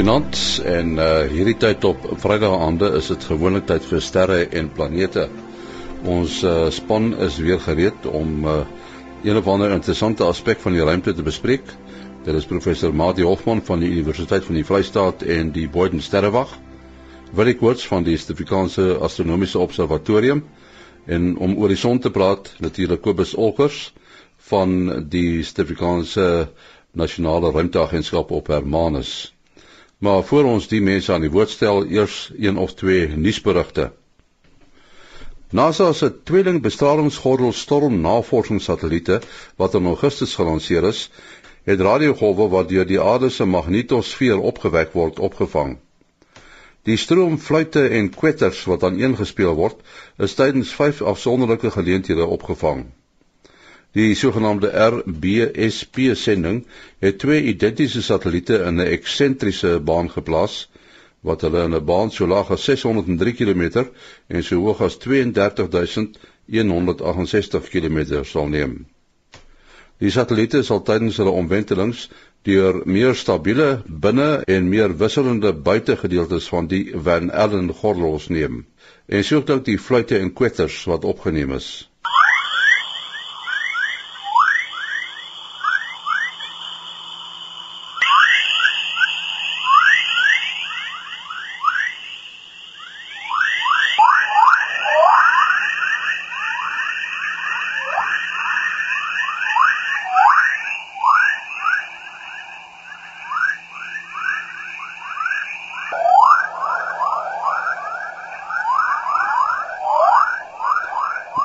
Goeienaand 0.00 0.38
en 0.64 0.94
uh 0.96 1.06
hierdie 1.28 1.58
tyd 1.60 1.82
op 1.84 2.04
Vrydag 2.22 2.54
aande 2.64 2.88
is 2.96 3.10
dit 3.12 3.24
gewoonlik 3.28 3.66
tyd 3.68 3.84
vir 3.84 4.00
sterre 4.00 4.36
en 4.60 4.70
planete. 4.72 5.26
Ons 6.08 6.38
uh 6.40 6.70
span 6.72 7.10
is 7.26 7.34
weer 7.44 7.58
gereed 7.60 8.06
om 8.08 8.46
uh 8.48 8.54
een 9.28 9.36
of 9.36 9.50
ander 9.52 9.74
interessante 9.74 10.24
aspek 10.24 10.62
van 10.62 10.72
die 10.72 10.86
ruimte 10.88 11.12
te 11.12 11.24
bespreek. 11.26 11.74
Dit 12.24 12.38
is 12.38 12.48
professor 12.48 12.94
Mati 12.96 13.26
Hofman 13.28 13.60
van 13.66 13.84
die 13.84 13.90
Universiteit 13.90 14.46
van 14.46 14.56
die 14.56 14.64
Vrystaat 14.64 15.20
en 15.34 15.50
die 15.52 15.66
Boden 15.68 16.00
Sterrewag. 16.00 16.54
Willie 17.36 17.58
Koorts 17.60 17.84
van 17.90 18.06
die 18.06 18.16
Suid-Afrikaanse 18.16 18.86
Astronomiese 19.04 19.60
Observatorium 19.60 20.40
en 21.04 21.34
om 21.36 21.58
horison 21.58 22.00
te 22.00 22.10
praat 22.10 22.48
natuurlik 22.64 23.04
Kobus 23.04 23.34
Olkers 23.36 23.92
van 24.48 25.04
die 25.12 25.42
Suid-Afrikaanse 25.42 26.48
Nasionale 26.96 27.52
Ruimteagentskap 27.52 28.32
op 28.40 28.48
Hermanus. 28.48 29.34
Maar 30.00 30.22
voor 30.24 30.44
ons 30.48 30.68
die 30.68 30.80
mense 30.80 31.12
aan 31.12 31.20
die 31.20 31.30
woord 31.30 31.50
stel, 31.52 31.82
eers 31.84 32.32
een 32.38 32.56
of 32.56 32.72
twee 32.74 33.08
nuusberigte. 33.08 33.90
NASA 35.50 35.92
se 35.92 36.08
tweeling 36.22 36.62
bestralingsgordel 36.64 37.52
storm 37.52 37.98
navorsingssatelliete 38.00 39.20
wat 39.60 39.74
in 39.74 39.88
Augustus 39.90 40.34
gelanseer 40.34 40.86
is, 40.88 41.10
het 41.68 41.80
radiogolwe 41.80 42.48
wat 42.48 42.68
deur 42.68 42.86
die 42.86 43.00
aarde 43.00 43.28
se 43.28 43.44
magnetosfeer 43.44 44.40
opgewek 44.40 44.96
word, 44.96 45.18
opgevang. 45.18 45.76
Die 46.88 46.96
stroom 46.96 47.36
fluitte 47.38 47.82
en 47.88 48.08
kwetters 48.14 48.64
wat 48.64 48.86
aan 48.88 48.96
een 49.02 49.18
gespeel 49.20 49.52
word, 49.54 49.84
is 50.16 50.38
tydens 50.38 50.72
vyf 50.80 51.02
afsonderlike 51.02 51.70
geleenthede 51.76 52.24
opgevang. 52.24 52.86
Die 53.92 54.14
sogenaamde 54.14 54.70
RBSP 54.70 56.14
sending 56.14 56.62
het 57.02 57.18
twee 57.18 57.42
identiese 57.42 58.02
satelliete 58.02 58.62
in 58.62 58.78
'n 58.78 58.86
eksentriese 58.86 59.80
baan 59.80 60.10
geplaas 60.10 60.70
wat 61.20 61.40
hulle 61.40 61.64
in 61.64 61.74
'n 61.74 61.84
baan 61.84 62.10
so 62.10 62.26
laag 62.26 62.50
as 62.50 62.64
603 62.64 63.32
km 63.32 63.84
en 64.28 64.44
so 64.44 64.60
hoog 64.60 64.80
as 64.80 64.96
32168 64.96 67.68
km 67.68 68.24
sal 68.24 68.48
neem. 68.48 68.86
Die 69.98 70.10
satelliete 70.10 70.62
sal 70.62 70.82
tydens 70.82 71.16
hulle 71.16 71.30
omwentelings 71.42 72.10
deur 72.42 72.80
meer 72.84 73.14
stabiele 73.14 73.82
binne 73.86 74.42
en 74.46 74.68
meer 74.68 74.96
wisselende 74.96 75.52
buitegedeeltes 75.52 76.48
van 76.48 76.66
die 76.66 76.92
Van 76.94 77.30
Allen 77.30 77.74
gordels 77.74 78.28
neem 78.28 78.66
en 79.06 79.24
sou 79.24 79.42
ook 79.42 79.64
die 79.64 79.78
fluitte 79.78 80.18
en 80.18 80.32
kwetters 80.32 80.84
wat 80.84 81.04
opgeneem 81.04 81.52
is. 81.52 81.89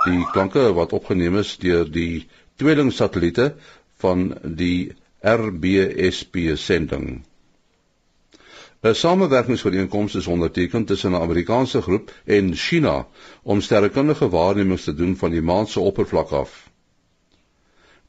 Die 0.05 0.25
klanke 0.31 0.73
wat 0.77 0.93
opgeneem 0.93 1.37
is 1.41 1.57
deur 1.57 1.85
die 1.91 2.27
tweeling 2.61 2.91
satelliete 2.93 3.53
van 4.03 4.27
die 4.43 4.93
RBSP 5.25 6.53
sending. 6.61 7.23
'n 8.85 8.93
Samewerkingsooreenkoms 8.95 10.15
is 10.15 10.27
onderteken 10.27 10.85
tussen 10.85 11.11
'n 11.11 11.21
Amerikaanse 11.21 11.81
groep 11.81 12.11
en 12.25 12.55
China 12.55 13.07
om 13.43 13.61
sterrekundige 13.61 14.29
waarnemings 14.29 14.83
te 14.83 14.93
doen 14.93 15.15
van 15.17 15.31
die 15.31 15.41
maan 15.41 15.67
se 15.67 15.79
oppervlak 15.79 16.29
af. 16.31 16.69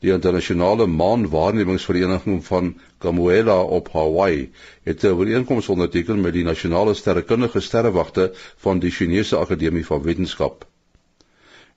Die 0.01 0.12
internasionale 0.12 0.87
maanwaarnemingsvereniging 0.87 2.45
van 2.45 2.81
Kamuela 2.99 3.62
op 3.62 3.89
Hawaii 3.93 4.51
het 4.83 5.03
'n 5.03 5.17
ooreenkoms 5.17 5.69
onderteken 5.69 6.21
met 6.21 6.33
die 6.33 6.45
nasionale 6.45 6.95
sterrekundige 6.95 7.61
sterrewagte 7.61 8.33
van 8.56 8.79
die 8.79 8.91
Chinese 8.91 9.37
Akademie 9.37 9.87
van 9.87 10.03
Wetenskap. 10.03 10.67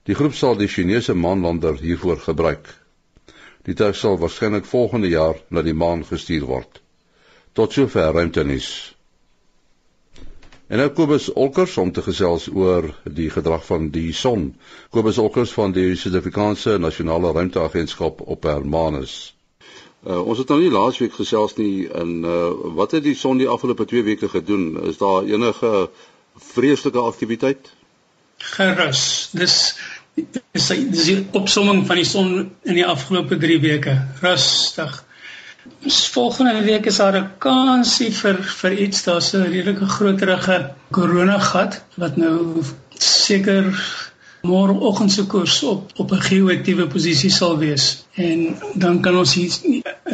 Die 0.08 0.14
groep 0.16 0.34
sal 0.34 0.56
die 0.56 0.68
Chinese 0.68 1.14
maanlander 1.14 1.76
hiervoor 1.76 2.22
gebruik. 2.24 2.70
Die 3.68 3.74
tuig 3.76 3.96
sal 3.96 4.16
waarskynlik 4.18 4.64
volgende 4.64 5.10
jaar 5.12 5.36
na 5.48 5.62
die 5.62 5.74
maan 5.76 6.06
gestuur 6.08 6.46
word. 6.48 6.80
Tot 7.52 7.72
sover 7.72 8.14
ruimtenis. 8.16 8.70
En 10.70 10.78
nou 10.78 10.88
Kobus 10.94 11.32
Olkers 11.34 11.76
om 11.82 11.90
te 11.92 12.02
gesels 12.06 12.46
oor 12.48 12.86
die 13.04 13.28
gedrag 13.34 13.64
van 13.66 13.90
die 13.90 14.12
son. 14.14 14.54
Kobus 14.94 15.18
Olkers 15.18 15.52
van 15.52 15.74
die 15.76 15.96
Suid-Afrikaanse 15.98 16.78
Nasionale 16.78 17.32
Ruimteagentskap 17.34 18.22
op 18.22 18.46
Hermanus. 18.48 19.34
Uh, 20.06 20.22
ons 20.22 20.38
het 20.40 20.48
nou 20.48 20.60
nie 20.62 20.70
laasweek 20.72 21.12
gesels 21.12 21.58
nie 21.58 21.90
in 21.90 22.22
uh, 22.24 22.46
wat 22.78 22.94
het 22.96 23.04
die 23.04 23.16
son 23.18 23.42
die 23.42 23.50
afgelope 23.50 23.84
2 23.90 24.06
weke 24.06 24.30
gedoen? 24.32 24.78
Is 24.88 25.02
daar 25.02 25.28
enige 25.28 25.90
vreeslike 26.54 27.02
aktiwiteit? 27.04 27.74
Gerus. 28.40 29.28
Dis 29.32 29.56
dis 30.52 30.66
dis 30.90 31.06
die 31.06 31.20
opsomming 31.38 31.84
van 31.86 32.00
die 32.00 32.08
son 32.08 32.34
in 32.64 32.74
die 32.74 32.86
afgelope 32.86 33.38
3 33.40 33.60
weke. 33.60 33.96
Rustig. 34.24 35.04
Ons 35.84 36.00
volgende 36.12 36.62
week 36.64 36.86
is 36.86 36.96
daar 36.96 37.16
'n 37.16 37.30
kansie 37.38 38.10
vir 38.12 38.42
vir 38.60 38.72
iets 38.86 39.02
daar's 39.04 39.32
'n 39.34 39.48
redelike 39.52 39.86
groterige 39.86 40.70
korona 40.90 41.38
gat 41.38 41.82
wat 41.96 42.16
nou 42.16 42.62
seker 42.98 43.64
môreoggend 44.42 45.12
se 45.12 45.26
koers 45.26 45.62
op 45.62 45.90
op 45.96 46.12
'n 46.12 46.20
geoaktiewe 46.20 46.86
posisie 46.86 47.30
sal 47.30 47.58
wees. 47.58 48.04
En 48.14 48.56
dan 48.74 49.00
kan 49.00 49.16
ons 49.16 49.34
hier 49.34 49.50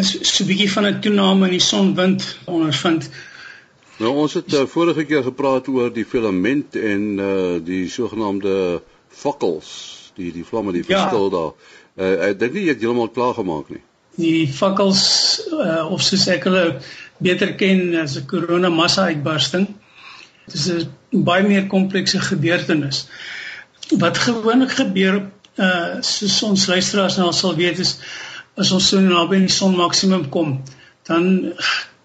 so 0.01 0.45
'n 0.45 0.47
bietjie 0.47 0.73
van 0.73 0.87
'n 0.87 1.01
toename 1.01 1.45
in 1.45 1.51
die 1.51 1.61
sonwind 1.61 2.37
ondervind. 2.45 3.11
Nou 3.97 4.13
ons 4.13 4.35
het 4.37 4.53
uh, 4.53 4.67
vorige 4.69 5.07
keer 5.09 5.23
gepraat 5.25 5.69
oor 5.73 5.93
die 5.93 6.05
filament 6.05 6.77
en 6.77 7.05
uh 7.23 7.57
die 7.65 7.87
sogenaamde 7.89 8.83
fakkels, 9.09 9.71
die 10.19 10.33
die 10.35 10.45
vlamme 10.45 10.75
die 10.77 10.85
ja. 10.85 11.07
verskil 11.07 11.31
daar. 11.33 11.55
Uh 11.97 12.29
ek 12.29 12.41
dink 12.43 12.59
nie 12.59 12.67
jy 12.67 12.75
het 12.75 12.85
heeltemal 12.85 13.09
klaar 13.15 13.33
gemaak 13.39 13.73
nie. 13.73 13.81
Die 14.21 14.45
fakkels 14.53 15.07
uh 15.49 15.87
of 15.93 16.05
soos 16.05 16.27
ek 16.33 16.45
hulle 16.49 16.67
beter 17.25 17.55
ken 17.57 17.97
as 18.03 18.19
'n 18.21 18.29
korona 18.29 18.69
massa 18.69 19.09
uitbarsting. 19.09 19.67
Dit 20.45 20.55
is 20.61 20.69
'n 20.69 21.25
baie 21.25 21.49
meer 21.49 21.67
komplekse 21.67 22.21
gebeurtenis. 22.21 23.07
Wat 23.97 24.19
gewoonlik 24.19 24.77
gebeur 24.77 25.23
uh 25.57 26.03
soos 26.05 26.43
ons 26.43 26.69
luisteraars 26.69 27.17
nou 27.17 27.33
sal 27.33 27.57
weet 27.57 27.79
is 27.79 27.97
as 28.57 28.73
ons 28.73 28.89
so 28.89 29.01
naby 29.01 29.41
die 29.41 29.53
son 29.53 29.77
maksimum 29.77 30.29
kom, 30.29 30.61
dan 31.09 31.53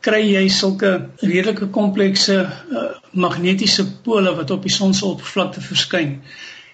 kry 0.05 0.21
jy 0.25 0.47
sulke 0.49 0.91
redelike 1.21 1.67
komplekse 1.73 2.37
uh, 2.41 2.87
magnetiese 3.13 3.85
pole 4.05 4.33
wat 4.37 4.51
op 4.53 4.65
die 4.65 4.73
son 4.73 4.95
se 4.97 5.05
oppervlakte 5.05 5.61
verskyn. 5.61 6.15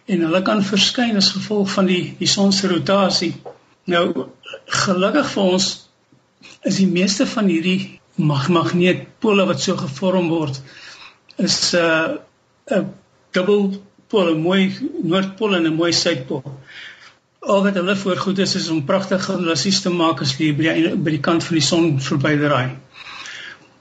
En 0.08 0.24
hulle 0.24 0.42
kan 0.48 0.64
verskyn 0.64 1.20
as 1.20 1.34
gevolg 1.36 1.70
van 1.74 1.90
die 1.92 2.16
die 2.20 2.30
son 2.32 2.54
se 2.56 2.72
rotasie. 2.72 3.34
Nou 3.92 4.30
gelukkig 4.86 5.34
vir 5.34 5.52
ons 5.58 5.68
is 6.68 6.80
die 6.80 6.88
meeste 6.88 7.28
van 7.28 7.52
hierdie 7.52 8.00
mag 8.16 8.48
magneetpole 8.50 9.46
wat 9.50 9.62
so 9.62 9.76
gevorm 9.78 10.32
word 10.32 10.62
is 11.38 11.76
'n 11.76 11.84
uh, 11.84 12.80
'n 12.80 12.88
dubbelpole, 13.36 14.36
mooi 14.36 14.74
noordpool 15.04 15.56
en 15.56 15.68
'n 15.68 15.76
mooi 15.76 15.92
suidpool. 15.94 16.44
Al 17.40 17.64
wat 17.64 17.76
hulle 17.76 17.96
voorgoed 17.96 18.40
is 18.40 18.56
is 18.56 18.70
om 18.70 18.86
pragtige 18.86 19.38
lassies 19.42 19.82
te 19.82 19.90
maak 19.90 20.22
as 20.22 20.38
jy 20.38 20.52
by 20.56 20.64
die, 20.64 20.96
by 20.96 21.12
die 21.12 21.26
kant 21.28 21.44
van 21.44 21.56
die 21.56 21.68
son 21.68 22.00
verbydraai 22.00 22.87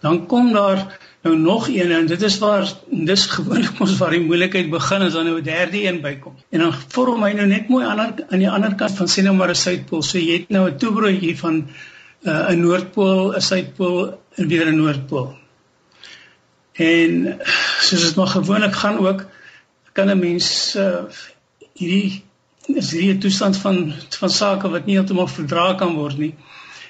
dan 0.00 0.26
kom 0.26 0.52
daar 0.52 0.98
nou 1.22 1.38
nog 1.38 1.68
een 1.68 1.90
en 1.92 2.06
dit 2.06 2.22
is 2.22 2.38
waar 2.38 2.72
dis 2.90 3.26
gewoonlik 3.26 3.80
ons 3.84 3.96
waar 3.98 4.14
die 4.14 4.24
moeilikheid 4.26 4.70
begin 4.70 5.06
as 5.06 5.12
dan 5.12 5.24
nou 5.24 5.38
'n 5.38 5.44
derde 5.44 5.82
een 5.82 6.00
bykom. 6.00 6.34
En 6.50 6.58
dan 6.58 6.74
vorm 6.88 7.24
hy 7.24 7.32
nou 7.32 7.46
net 7.46 7.68
mooi 7.68 7.86
aan 7.86 8.00
aan 8.00 8.38
die 8.38 8.50
ander 8.50 8.74
kant 8.74 8.96
van 8.96 9.08
sê 9.08 9.22
nou 9.22 9.34
maar 9.36 9.50
'n 9.50 9.54
suidpool. 9.54 10.02
So 10.02 10.18
jy 10.18 10.38
het 10.38 10.48
nou 10.48 10.68
'n 10.70 10.76
toebroodjie 10.76 11.38
van 11.38 11.68
uh, 12.22 12.50
'n 12.50 12.60
noordpool, 12.60 13.34
'n 13.34 13.40
suidpool 13.40 14.20
en 14.34 14.48
weer 14.48 14.66
'n 14.66 14.76
noordpool. 14.76 15.34
En 16.72 17.38
soos 17.80 18.02
dit 18.02 18.16
maar 18.16 18.26
gewoonlik 18.26 18.74
gaan 18.74 18.98
ook 18.98 19.26
kan 19.92 20.10
'n 20.10 20.18
mens 20.18 20.76
uh, 20.76 21.04
hierdie 21.72 22.24
is 22.66 22.90
hierdie 22.90 23.14
'n 23.14 23.18
toestand 23.18 23.56
van 23.56 23.94
van 24.18 24.30
sake 24.30 24.68
wat 24.68 24.86
nie 24.86 24.96
heeltemal 24.96 25.26
verdra 25.26 25.74
kan 25.74 25.94
word 25.94 26.18
nie. 26.18 26.34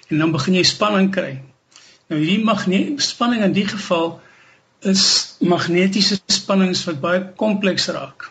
En 0.09 0.19
dan 0.19 0.31
begin 0.31 0.55
jy 0.55 0.63
spanning 0.63 1.11
kry. 1.11 1.43
Nou 2.07 2.21
hierdie 2.21 2.45
magneetspanning 2.47 3.43
in 3.43 3.55
die 3.57 3.67
geval 3.67 4.21
is 4.87 5.05
magnetiese 5.41 6.21
spannings 6.31 6.85
wat 6.87 7.01
baie 7.03 7.23
kompleks 7.41 7.89
raak. 7.95 8.29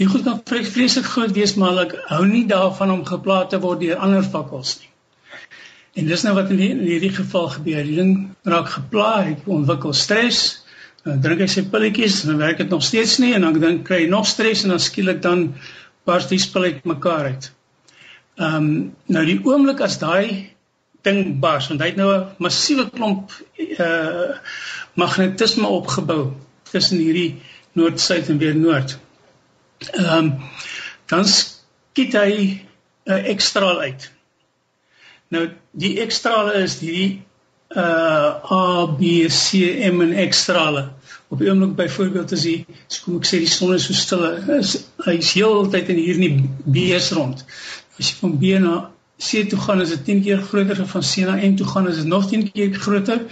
Die 0.00 0.08
goed 0.08 0.24
kan 0.24 0.40
vreeslik 0.46 1.04
groot 1.04 1.34
wees 1.36 1.52
maar 1.60 1.82
ek 1.84 1.92
hou 2.08 2.22
nie 2.26 2.46
daarvan 2.48 2.94
om 2.94 3.04
geplaas 3.04 3.50
te 3.52 3.60
word 3.60 3.82
deur 3.82 4.00
ander 4.00 4.24
vakkels 4.24 4.78
nie. 4.80 4.88
En 6.00 6.08
dis 6.08 6.24
nou 6.24 6.32
wat 6.38 6.48
in, 6.54 6.60
die, 6.62 6.70
in 6.72 6.86
hierdie 6.88 7.12
geval 7.12 7.50
gebeur. 7.52 7.82
Die 7.84 7.98
ding 7.98 8.12
raak 8.48 8.70
geplaag, 8.72 9.26
hy 9.28 9.56
ontwikkel 9.58 9.92
stres. 9.92 10.40
Dan 11.04 11.20
drink 11.20 11.42
hy 11.44 11.48
sy 11.50 11.66
pilletjies 11.68 12.22
en 12.22 12.32
dan 12.32 12.40
werk 12.40 12.62
dit 12.62 12.72
nog 12.72 12.84
steeds 12.86 13.18
nie 13.20 13.34
en 13.36 13.44
dan 13.44 13.58
dan 13.60 13.82
kry 13.84 14.04
hy 14.04 14.08
nog 14.08 14.24
stres 14.30 14.62
en 14.64 14.72
dan 14.72 14.80
skielik 14.80 15.20
dan 15.24 15.50
bars 16.08 16.30
die 16.30 16.40
spul 16.40 16.70
uit 16.70 16.86
mekaar 16.88 17.34
uit. 17.34 17.50
Ehm 18.40 18.56
um, 18.56 18.70
nou 19.12 19.24
die 19.28 19.40
oomblik 19.44 19.82
as 19.84 19.98
daai 20.00 20.48
ding 21.02 21.40
bars 21.40 21.68
want 21.68 21.80
hy 21.80 21.86
het 21.92 21.96
nou 21.96 22.10
'n 22.14 22.26
massiewe 22.38 22.90
klomp 22.90 23.32
uh 23.78 24.38
magnetisme 24.94 25.66
opgebou 25.66 26.32
tussen 26.70 26.98
hierdie 26.98 27.40
noord-suid 27.72 28.28
en 28.28 28.38
weer 28.38 28.56
noord. 28.56 28.98
Ehm 29.90 30.18
um, 30.18 30.32
dan 31.06 31.24
skiet 31.24 32.12
hy 32.12 32.60
'n 33.04 33.24
ekstraal 33.34 33.80
uit. 33.80 34.10
Nou 35.28 35.50
die 35.70 36.00
ekstrale 36.00 36.54
is 36.62 36.78
hierdie 36.80 37.22
uh 37.76 38.52
A 38.52 38.86
B 38.86 39.28
C 39.28 39.52
M 39.90 40.00
en 40.00 40.12
ekstrale. 40.12 40.90
Op 41.28 41.38
die 41.38 41.48
oomblik 41.48 41.74
byvoorbeeld 41.76 42.32
as 42.32 42.44
jy 42.44 42.66
kom 43.04 43.16
ek 43.16 43.26
sê 43.26 43.38
die 43.40 43.48
son 43.48 43.74
is 43.74 43.86
so 43.86 43.92
stil 43.92 44.24
is 44.58 44.76
hy's 45.06 45.32
heeltyd 45.32 45.88
in 45.88 45.96
hierdie 45.96 46.48
B's 46.64 47.12
rond. 47.12 47.44
As 47.98 48.10
jy 48.10 48.16
van 48.20 48.38
B 48.38 48.58
na 48.60 48.91
C 49.22 49.42
toe 49.48 49.58
gaan 49.58 49.80
is 49.80 49.94
dit 49.94 50.04
10 50.04 50.22
keer 50.22 50.42
groter 50.42 50.80
as 50.82 50.90
van 50.90 51.04
C 51.10 51.26
na 51.26 51.36
M 51.48 51.56
toe 51.56 51.66
gaan 51.66 51.88
is 51.88 51.96
dit 51.96 52.10
nog 52.10 52.28
10 52.28 52.46
keer 52.52 52.74
groter. 52.74 53.26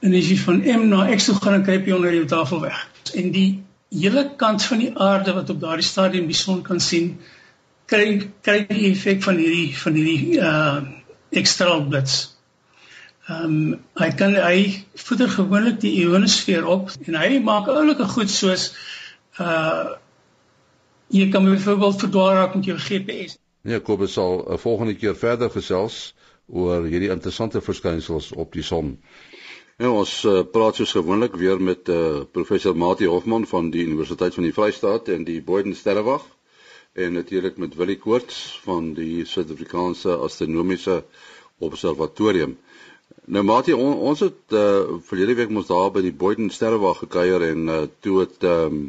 En 0.00 0.14
as 0.14 0.28
jy 0.28 0.36
van 0.42 0.62
M 0.80 0.88
na 0.88 1.06
X 1.14 1.30
toe 1.30 1.34
gaan 1.34 1.58
dan 1.58 1.64
kruip 1.68 1.86
jy 1.86 1.96
onder 1.96 2.10
die 2.10 2.24
tafel 2.24 2.60
weg. 2.60 2.78
En 3.14 3.30
die 3.34 3.48
hele 3.90 4.30
kant 4.36 4.64
van 4.64 4.78
die 4.82 4.92
aarde 4.98 5.34
wat 5.36 5.50
op 5.50 5.60
daardie 5.60 5.86
stadium 5.86 6.26
die 6.26 6.38
son 6.38 6.62
kan 6.62 6.80
sien 6.80 7.16
kry 7.90 8.06
kry 8.42 8.64
die 8.68 8.90
effek 8.90 9.22
van 9.22 9.38
hierdie 9.40 9.76
van 9.78 9.98
hierdie 9.98 10.40
uh 10.40 10.80
ekstra 11.36 11.78
blits. 11.82 12.16
Ehm 13.28 13.44
um, 13.44 13.78
hy 13.98 14.10
kan 14.18 14.34
hy 14.38 14.58
voeder 15.06 15.30
gewoonlik 15.30 15.80
die 15.82 15.94
ionosfeer 16.02 16.66
op 16.66 16.92
en 17.06 17.18
hy 17.18 17.38
maak 17.42 17.70
oulike 17.72 18.06
goed 18.14 18.30
soos 18.30 18.68
uh 19.42 19.96
jy 21.14 21.28
kan 21.30 21.44
byvoorbeeld 21.46 22.00
verdwaal 22.02 22.32
raak 22.34 22.54
met 22.58 22.70
jou 22.70 22.78
GPS. 22.78 23.36
Nee, 23.66 23.80
Kobus 23.82 24.12
sal 24.14 24.44
'n 24.44 24.52
uh, 24.52 24.58
volgende 24.62 24.94
keer 24.94 25.16
verder 25.18 25.50
gesels 25.50 26.14
oor 26.46 26.84
hierdie 26.86 27.10
interessante 27.10 27.60
verskynsels 27.60 28.28
op 28.32 28.52
die 28.54 28.62
son. 28.62 28.92
Ja, 29.76 29.90
ons 29.90 30.12
uh, 30.24 30.44
praat 30.52 30.78
soos 30.78 30.92
gewoonlik 30.94 31.34
weer 31.36 31.58
met 31.60 31.88
uh, 31.90 32.22
professor 32.32 32.76
Mati 32.76 33.08
Hofman 33.10 33.46
van 33.50 33.70
die 33.74 33.82
Universiteit 33.82 34.34
van 34.34 34.46
die 34.46 34.54
Vrystaat 34.54 35.08
en 35.08 35.24
die 35.26 35.40
Boyden 35.42 35.74
Sterrewag 35.74 36.22
en 36.94 37.18
natuurlik 37.18 37.58
met 37.58 37.74
Willie 37.74 37.98
Koorts 37.98 38.38
van 38.62 38.94
die 38.94 39.24
Suid-Afrikaanse 39.24 40.14
Astronomiese 40.28 41.02
Observatorium. 41.58 42.54
Nou 43.26 43.42
Mati, 43.44 43.74
on, 43.74 43.98
ons 43.98 44.22
het 44.24 44.54
uh, 44.54 44.94
verlede 45.10 45.34
week 45.42 45.50
mos 45.50 45.66
daar 45.66 45.90
by 45.90 46.04
die 46.06 46.14
Boyden 46.14 46.54
Sterrewag 46.54 47.02
gekuier 47.02 47.48
en 47.50 47.66
uh, 47.66 47.82
toe 48.00 48.20
het 48.22 48.46
um, 48.46 48.80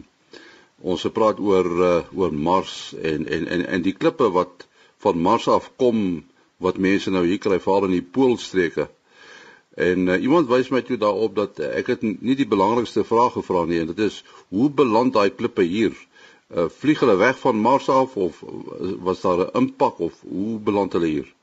ons 0.86 1.02
gepraat 1.02 1.42
oor 1.42 1.68
uh, 1.82 2.00
oor 2.14 2.34
Mars 2.34 2.94
en 3.02 3.26
en 3.26 3.48
en 3.48 3.66
en 3.66 3.82
die 3.82 3.98
klippe 3.98 4.30
wat 4.38 4.67
van 5.04 5.22
Mars 5.22 5.48
af 5.48 5.72
kom 5.78 6.26
wat 6.58 6.78
mense 6.82 7.12
nou 7.14 7.26
hier 7.26 7.42
kry 7.42 7.60
veral 7.62 7.90
in 7.90 7.98
die 8.00 8.06
poolstreke. 8.18 8.88
En 9.78 10.08
uh, 10.08 10.22
iemand 10.22 10.50
wys 10.50 10.72
my 10.74 10.82
toe 10.82 10.98
daarop 10.98 11.36
dat 11.38 11.60
uh, 11.62 11.70
ek 11.78 11.92
het 11.94 12.06
nie 12.06 12.36
die 12.36 12.50
belangrikste 12.50 13.04
vraag 13.06 13.36
gevra 13.38 13.66
nie 13.70 13.80
en 13.84 13.92
dit 13.92 14.00
is 14.08 14.24
hoe 14.50 14.70
beland 14.74 15.14
daai 15.14 15.30
klippe 15.30 15.62
hier? 15.62 15.94
Uh, 16.50 16.66
vlieg 16.80 17.04
hulle 17.04 17.18
weg 17.20 17.38
van 17.44 17.62
Mars 17.62 17.90
af 17.94 18.16
of 18.18 18.42
was 19.06 19.22
daar 19.22 19.46
'n 19.46 19.58
impak 19.62 20.00
of 20.00 20.22
hoe 20.22 20.58
beland 20.60 20.94
hulle 20.98 21.12
hier? 21.14 21.34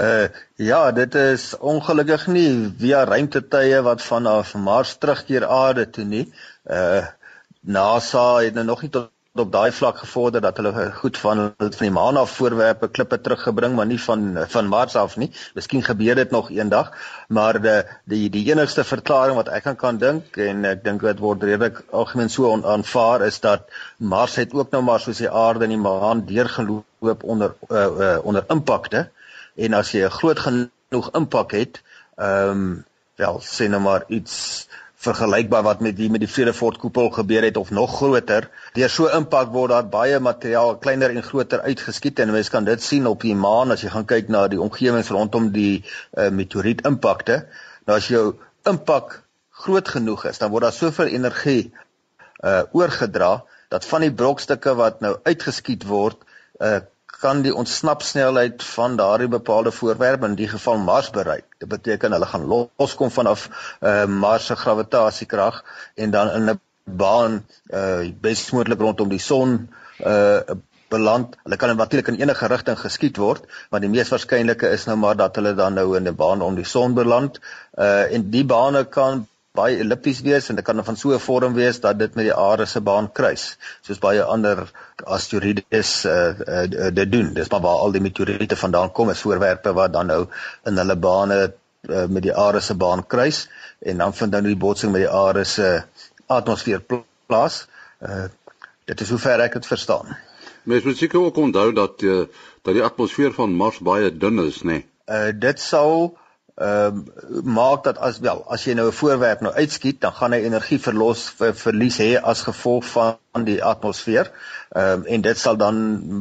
Uh 0.00 0.28
ja, 0.56 0.92
dit 0.92 1.14
is 1.14 1.58
ongelukkig 1.58 2.26
nie 2.26 2.72
via 2.78 3.04
ruimtetuie 3.04 3.80
wat 3.84 4.02
vanaf 4.02 4.54
Mars 4.54 4.96
terugkeer 4.96 5.44
aarde 5.46 5.90
toe 5.90 6.04
nie. 6.04 6.32
Uh 6.64 7.06
NASA 7.60 8.40
het 8.40 8.54
nou 8.54 8.64
nog 8.64 8.80
nie 8.82 8.90
tot 8.90 9.10
op 9.34 9.52
daai 9.52 9.72
vlak 9.72 9.98
gevorder 9.98 10.40
dat 10.40 10.56
hulle 10.56 10.90
goed 10.92 11.18
van 11.18 11.38
van 11.58 11.70
die 11.78 11.90
maan 11.90 12.16
af 12.16 12.30
voorwerpe 12.30 12.88
klippe 12.88 13.20
teruggebring 13.20 13.74
maar 13.74 13.86
nie 13.86 14.00
van 14.00 14.36
van 14.54 14.66
Mars 14.66 14.96
af 14.96 15.16
nie. 15.16 15.30
Miskien 15.54 15.82
gebeur 15.82 16.14
dit 16.14 16.30
nog 16.30 16.50
eendag, 16.50 16.90
maar 17.28 17.60
die 17.60 17.82
die 18.04 18.28
die 18.30 18.44
enigste 18.52 18.84
verklaring 18.84 19.36
wat 19.36 19.48
ek 19.48 19.62
kan 19.62 19.76
kan 19.76 19.98
dink 19.98 20.36
en 20.36 20.64
ek 20.64 20.84
dink 20.84 21.00
dit 21.00 21.18
word 21.18 21.42
redelik 21.42 21.80
algemeen 21.90 22.28
so 22.28 22.52
aanvaar 22.74 23.24
is 23.26 23.40
dat 23.40 23.64
Mars 23.96 24.36
het 24.36 24.52
ook 24.52 24.70
nou 24.70 24.82
maar 24.82 25.00
soos 25.00 25.24
die 25.24 25.30
aarde 25.30 25.64
en 25.64 25.76
die 25.76 25.80
maan 25.80 26.24
deurgeloop 26.26 27.24
onder 27.24 27.54
uh, 27.70 27.86
uh, 27.86 28.18
onder 28.22 28.44
impakte 28.48 29.08
en 29.56 29.74
as 29.74 29.92
jy 29.92 30.04
'n 30.04 30.10
groot 30.20 30.38
genoeg 30.38 31.10
impak 31.12 31.52
het, 31.52 31.82
ehm 32.16 32.50
um, 32.50 32.84
wel 33.16 33.40
sê 33.40 33.68
nou 33.68 33.80
maar 33.80 34.04
iets 34.08 34.68
vergelykbaar 35.02 35.64
wat 35.66 35.80
met 35.82 35.96
die 35.98 36.08
met 36.10 36.22
die 36.22 36.30
Vredefort 36.30 36.78
koepel 36.78 37.10
gebeur 37.10 37.42
het 37.42 37.56
of 37.56 37.70
nog 37.74 37.96
groter. 37.96 38.48
Deur 38.76 38.90
so 38.90 39.10
impak 39.10 39.50
word 39.54 39.72
daar 39.74 39.88
baie 39.90 40.20
materiaal 40.22 40.76
kleiner 40.82 41.10
en 41.10 41.26
groter 41.26 41.64
uitgeskiet 41.66 42.22
en 42.22 42.30
mense 42.34 42.50
kan 42.50 42.64
dit 42.68 42.82
sien 42.82 43.06
op 43.10 43.20
die 43.26 43.34
maan 43.34 43.74
as 43.74 43.82
jy 43.82 43.90
gaan 43.94 44.06
kyk 44.06 44.30
na 44.30 44.46
die 44.52 44.60
omgewings 44.62 45.10
rondom 45.10 45.50
die 45.54 45.82
uh, 45.82 46.28
meteoriet 46.30 46.84
impakte. 46.86 47.42
Nou 47.86 47.98
as 47.98 48.08
jou 48.12 48.24
impak 48.68 49.18
groot 49.64 49.88
genoeg 49.88 50.26
is, 50.30 50.38
dan 50.38 50.50
word 50.54 50.68
daar 50.68 50.78
soveel 50.78 51.10
energie 51.14 51.72
uh 52.42 52.62
oorgedra 52.74 53.44
dat 53.70 53.84
van 53.86 54.02
die 54.02 54.14
brokstukke 54.14 54.74
wat 54.78 55.00
nou 55.00 55.16
uitgeskiet 55.26 55.86
word, 55.86 56.18
uh 56.58 56.80
kan 57.22 57.42
die 57.44 57.54
ontsnapsnelheid 57.54 58.64
van 58.74 58.96
daardie 58.98 59.30
bepaalde 59.30 59.72
voorwerp 59.72 60.24
in 60.26 60.34
die 60.34 60.48
geval 60.50 60.80
Mars 60.82 61.10
bereik. 61.14 61.46
Dit 61.62 61.70
beteken 61.70 62.12
hulle 62.16 62.26
gaan 62.26 62.48
loskom 62.50 63.10
vanaf 63.14 63.46
uh, 63.80 64.04
Mars 64.04 64.50
se 64.50 64.56
gravitasiekrag 64.56 65.62
en 65.94 66.10
dan 66.10 66.34
in 66.36 66.50
'n 66.50 66.60
baan 66.84 67.46
uh 67.70 68.10
besmoontlik 68.20 68.80
rondom 68.80 69.08
die 69.08 69.22
son 69.22 69.70
uh 70.04 70.40
beland. 70.92 71.36
Hulle 71.42 71.56
kan 71.56 71.76
natuurlik 71.76 72.08
in 72.08 72.20
enige 72.20 72.46
rigting 72.46 72.78
geskiet 72.78 73.16
word, 73.16 73.46
maar 73.70 73.80
die 73.80 73.88
mees 73.88 74.10
waarskynlike 74.12 74.68
is 74.76 74.84
nou 74.84 74.96
maar 75.00 75.16
dat 75.16 75.36
hulle 75.40 75.54
dan 75.54 75.78
nou 75.78 75.96
in 75.96 76.08
'n 76.08 76.16
baan 76.16 76.42
om 76.42 76.54
die 76.54 76.68
son 76.68 76.94
beland. 76.94 77.40
Uh 77.78 78.12
en 78.14 78.30
die 78.30 78.44
bane 78.44 78.84
kan 78.84 79.26
baie 79.56 79.76
ellipties 79.84 80.20
wees 80.24 80.48
en 80.48 80.56
dit 80.56 80.64
kan 80.64 80.80
van 80.84 80.96
so 80.96 81.12
'n 81.14 81.20
vorm 81.20 81.54
wees 81.54 81.80
dat 81.80 81.98
dit 81.98 82.14
met 82.14 82.24
die 82.24 82.34
aarde 82.34 82.66
se 82.66 82.80
baan 82.80 83.08
kruis 83.12 83.42
soos 83.86 83.98
baie 83.98 84.22
ander 84.34 84.62
asteroïdes 85.16 85.90
uh, 86.04 86.12
uh, 86.46 86.90
dit 87.00 87.12
doen. 87.12 87.34
Dis 87.34 87.50
maar 87.50 87.60
waar 87.60 87.82
al 87.84 87.92
die 87.92 88.00
meteoriete 88.00 88.56
vandaan 88.56 88.92
kom 88.92 89.10
is 89.10 89.20
voorwerpe 89.20 89.72
wat 89.72 89.92
dan 89.92 90.06
nou 90.06 90.26
in 90.64 90.76
hulle 90.76 90.96
bane 90.96 91.38
uh, 91.44 92.06
met 92.06 92.22
die 92.22 92.36
aarde 92.44 92.60
se 92.60 92.74
baan 92.74 93.06
kruis 93.06 93.48
en 93.78 93.98
dan 93.98 94.14
vind 94.14 94.32
dan 94.32 94.44
die 94.44 94.56
botsing 94.56 94.92
met 94.92 95.04
die 95.04 95.10
aarde 95.10 95.44
se 95.44 95.82
atmosfeer 96.26 96.82
plaas. 97.26 97.66
Uh, 98.00 98.24
dit 98.84 99.00
is 99.00 99.10
hoe 99.10 99.18
ver 99.18 99.40
ek 99.40 99.52
dit 99.52 99.66
verstaan. 99.66 100.16
Mens 100.62 100.84
moet 100.84 100.96
seker 100.96 101.20
ook 101.20 101.36
onthou 101.36 101.72
dat 101.72 102.02
uh, 102.02 102.24
dat 102.62 102.74
die 102.74 102.82
atmosfeer 102.82 103.32
van 103.32 103.52
Mars 103.52 103.78
baie 103.78 104.16
dun 104.16 104.38
is 104.46 104.62
nê? 104.62 104.80
Nee? 104.80 104.86
uh, 105.06 105.30
dit 105.34 105.60
sou 105.60 106.12
ehm 106.54 106.96
uh, 106.96 107.42
maak 107.42 107.84
dat 107.84 107.98
as 107.98 108.18
wel 108.20 108.44
as 108.52 108.64
jy 108.64 108.74
nou 108.74 108.86
'n 108.88 108.92
voorwerp 108.92 109.40
nou 109.40 109.52
uitskiet 109.54 110.00
dan 110.00 110.12
gaan 110.12 110.32
hy 110.32 110.40
energie 110.44 110.78
verlos 110.78 111.30
ver, 111.36 111.54
verlies 111.54 111.96
hê 111.98 112.20
as 112.20 112.42
gevolg 112.42 112.84
van 112.84 113.44
die 113.44 113.64
atmosfeer. 113.64 114.30
Ehm 114.70 115.00
um, 115.00 115.04
en 115.06 115.20
dit 115.20 115.38
sal 115.38 115.56
dan 115.56 115.76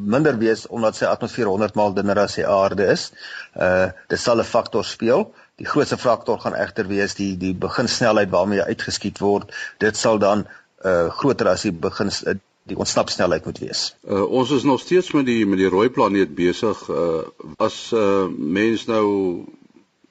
minder 0.10 0.38
wees 0.38 0.68
omdat 0.68 0.96
sy 0.96 1.06
atmosfeer 1.06 1.52
100 1.52 1.76
maal 1.76 1.94
dunner 1.94 2.20
as 2.20 2.36
die 2.36 2.48
aarde 2.48 2.86
is. 2.86 3.12
Uh 3.56 3.90
dit 4.08 4.20
sal 4.20 4.40
'n 4.40 4.44
faktor 4.44 4.86
speel. 4.86 5.34
Die 5.56 5.68
grootste 5.68 5.98
faktor 5.98 6.40
gaan 6.40 6.56
egter 6.56 6.88
wees 6.88 7.16
die 7.16 7.38
die 7.38 7.54
beginsnelheid 7.54 8.30
waarmee 8.30 8.60
hy 8.60 8.68
uitgeskiet 8.68 9.20
word. 9.20 9.52
Dit 9.78 9.98
sal 9.98 10.18
dan 10.18 10.48
uh 10.86 11.10
groter 11.10 11.48
as 11.48 11.62
die 11.62 11.72
begin 11.72 12.08
uh, 12.08 12.40
die 12.64 12.78
ontsnapsnelheid 12.78 13.46
moet 13.46 13.60
wees. 13.60 13.96
Uh, 14.08 14.24
ons 14.24 14.52
is 14.52 14.64
nog 14.64 14.80
steeds 14.80 15.12
met 15.12 15.26
die 15.26 15.46
met 15.46 15.58
die 15.58 15.70
rooi 15.70 15.90
planeet 15.90 16.36
besig. 16.36 16.90
Uh, 16.90 17.28
as 17.58 17.92
uh, 17.92 18.28
mens 18.38 18.86
nou 18.86 19.46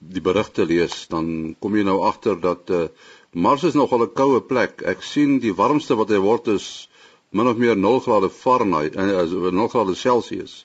die 0.00 0.22
berigte 0.24 0.64
lees, 0.64 1.06
dan 1.12 1.54
kom 1.60 1.76
jy 1.76 1.84
nou 1.84 2.00
agter 2.08 2.38
dat 2.40 2.70
uh, 2.72 2.86
Mars 3.30 3.62
is 3.68 3.76
nogal 3.78 4.02
'n 4.06 4.14
koue 4.16 4.40
plek. 4.40 4.82
Ek 4.82 5.02
sien 5.02 5.38
die 5.38 5.54
warmste 5.54 5.94
wat 5.94 6.10
hy 6.10 6.18
word 6.18 6.48
is 6.48 6.88
min 7.30 7.46
of 7.46 7.56
meer 7.56 7.76
0 7.76 8.00
grade 8.00 8.30
Fahrenheit 8.30 8.96
en 8.96 9.12
uh, 9.12 9.50
0 9.52 9.68
grade 9.68 9.94
Celsius 9.94 10.64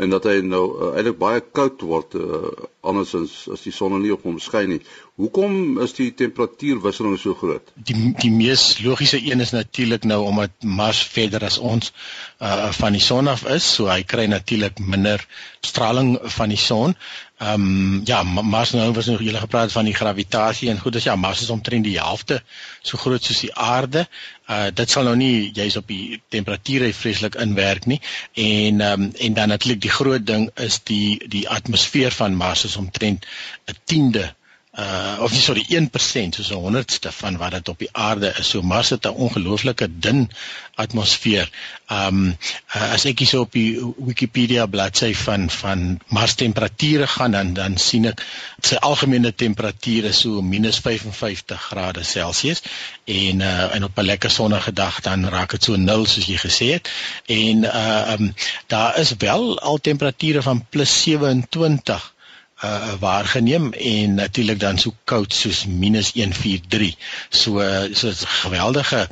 en 0.00 0.10
dat 0.10 0.26
hy 0.28 0.40
nou 0.44 0.64
uh, 0.66 0.90
eintlik 0.96 1.18
baie 1.20 1.40
koud 1.40 1.82
word 1.86 2.14
uh, 2.18 2.50
andersins 2.82 3.46
as 3.54 3.62
die 3.66 3.72
son 3.72 3.96
nie 4.02 4.12
op 4.14 4.24
hom 4.26 4.38
skyn 4.42 4.74
nie. 4.74 4.80
Hoekom 5.20 5.76
is 5.84 5.92
die 5.98 6.08
temperatuurwisseling 6.16 7.18
so 7.20 7.34
groot? 7.36 7.66
Die 7.88 7.96
die 8.22 8.30
mees 8.32 8.62
logiese 8.80 9.18
een 9.20 9.44
is 9.44 9.50
natuurlik 9.52 10.06
nou 10.08 10.22
omdat 10.24 10.64
Mars 10.64 11.02
verder 11.12 11.44
as 11.44 11.58
ons 11.58 11.90
uh, 12.38 12.70
van 12.78 12.96
die 12.96 13.02
son 13.04 13.28
af 13.28 13.44
is, 13.44 13.66
so 13.74 13.90
hy 13.92 14.00
kry 14.12 14.24
natuurlik 14.32 14.80
minder 14.80 15.20
straling 15.60 16.14
van 16.36 16.54
die 16.54 16.60
son. 16.60 16.96
Ehm 17.40 17.66
um, 17.66 18.00
ja, 18.08 18.22
Mars 18.24 18.72
nou 18.76 18.88
was 18.96 19.12
nog 19.12 19.20
julle 19.26 19.44
gepraat 19.44 19.72
van 19.76 19.84
die 19.84 19.94
gravitasie 19.94 20.72
en 20.72 20.80
goed, 20.80 20.96
dis 20.96 21.10
ja, 21.10 21.18
Mars 21.20 21.44
is 21.44 21.52
omtrent 21.52 21.84
die 21.84 21.98
helfte 21.98 22.40
so 22.80 22.96
groot 22.96 23.24
soos 23.24 23.44
die 23.44 23.52
aarde. 23.54 24.06
Uh 24.48 24.72
dit 24.72 24.96
sal 24.96 25.04
nou 25.04 25.16
nie 25.20 25.50
jy's 25.52 25.76
op 25.76 25.88
die 25.92 26.22
temperature 26.32 26.92
vreeslik 26.96 27.36
inwerk 27.44 27.84
nie 27.92 28.00
en 28.34 28.80
ehm 28.80 29.08
um, 29.08 29.08
en 29.28 29.40
dan 29.42 29.52
natuurlik 29.52 29.84
die 29.84 29.96
groot 30.00 30.26
ding 30.26 30.48
is 30.56 30.80
die 30.88 31.20
die 31.28 31.48
atmosfeer 31.60 32.20
van 32.24 32.40
Mars 32.40 32.64
is 32.64 32.80
omtrent 32.80 33.26
'n 33.68 33.82
tiende 33.84 34.30
uh 34.78 35.18
of 35.18 35.32
nie 35.34 35.42
sorry 35.42 35.64
1% 35.66 36.36
soos 36.36 36.50
'n 36.54 36.62
honderdste 36.64 37.10
van 37.12 37.36
wat 37.36 37.52
dit 37.52 37.68
op 37.68 37.78
die 37.78 37.88
aarde 37.92 38.28
is. 38.38 38.50
So 38.50 38.62
Mars 38.62 38.90
het 38.90 39.06
'n 39.06 39.18
ongelooflike 39.26 39.88
dun 39.98 40.30
atmosfeer. 40.74 41.50
Um 41.90 42.36
uh, 42.74 42.92
as 42.92 43.04
ek 43.04 43.18
hier 43.18 43.28
so 43.28 43.40
op 43.40 43.52
die 43.52 43.94
Wikipedia 43.98 44.66
bladsy 44.66 45.14
van 45.14 45.50
van 45.50 45.98
Mars 46.06 46.34
temperature 46.34 47.06
gaan 47.06 47.30
dan 47.30 47.52
dan 47.54 47.78
sien 47.78 48.06
ek 48.12 48.22
sy 48.62 48.76
algemene 48.76 49.34
temperatuur 49.34 50.04
is 50.04 50.20
so 50.20 50.42
minus 50.42 50.78
55 50.78 51.66
grade 51.72 52.04
Celsius 52.04 52.62
en 53.04 53.40
uh 53.40 53.74
en 53.74 53.84
op 53.84 53.98
'n 53.98 54.06
lekker 54.06 54.30
sonnige 54.30 54.72
dag 54.72 55.00
dan 55.00 55.28
raak 55.28 55.50
dit 55.50 55.64
so 55.64 55.76
0 55.76 56.06
soos 56.06 56.26
jy 56.26 56.38
gesê 56.38 56.72
het. 56.78 56.88
En 57.26 57.64
uh 57.64 58.14
um 58.14 58.34
daar 58.66 58.98
is 58.98 59.14
wel 59.18 59.58
al 59.58 59.78
temperature 59.78 60.42
van 60.42 60.66
plus 60.70 61.02
27 61.02 62.14
uh 62.64 62.92
waargeneem 63.00 63.72
en 63.72 64.14
natuurlik 64.14 64.60
dan 64.60 64.78
so 64.78 64.94
koud 65.04 65.34
soos 65.34 65.64
-143. 65.66 66.96
So 67.28 67.60
so 67.92 68.08
'n 68.08 68.14
geweldige 68.42 69.08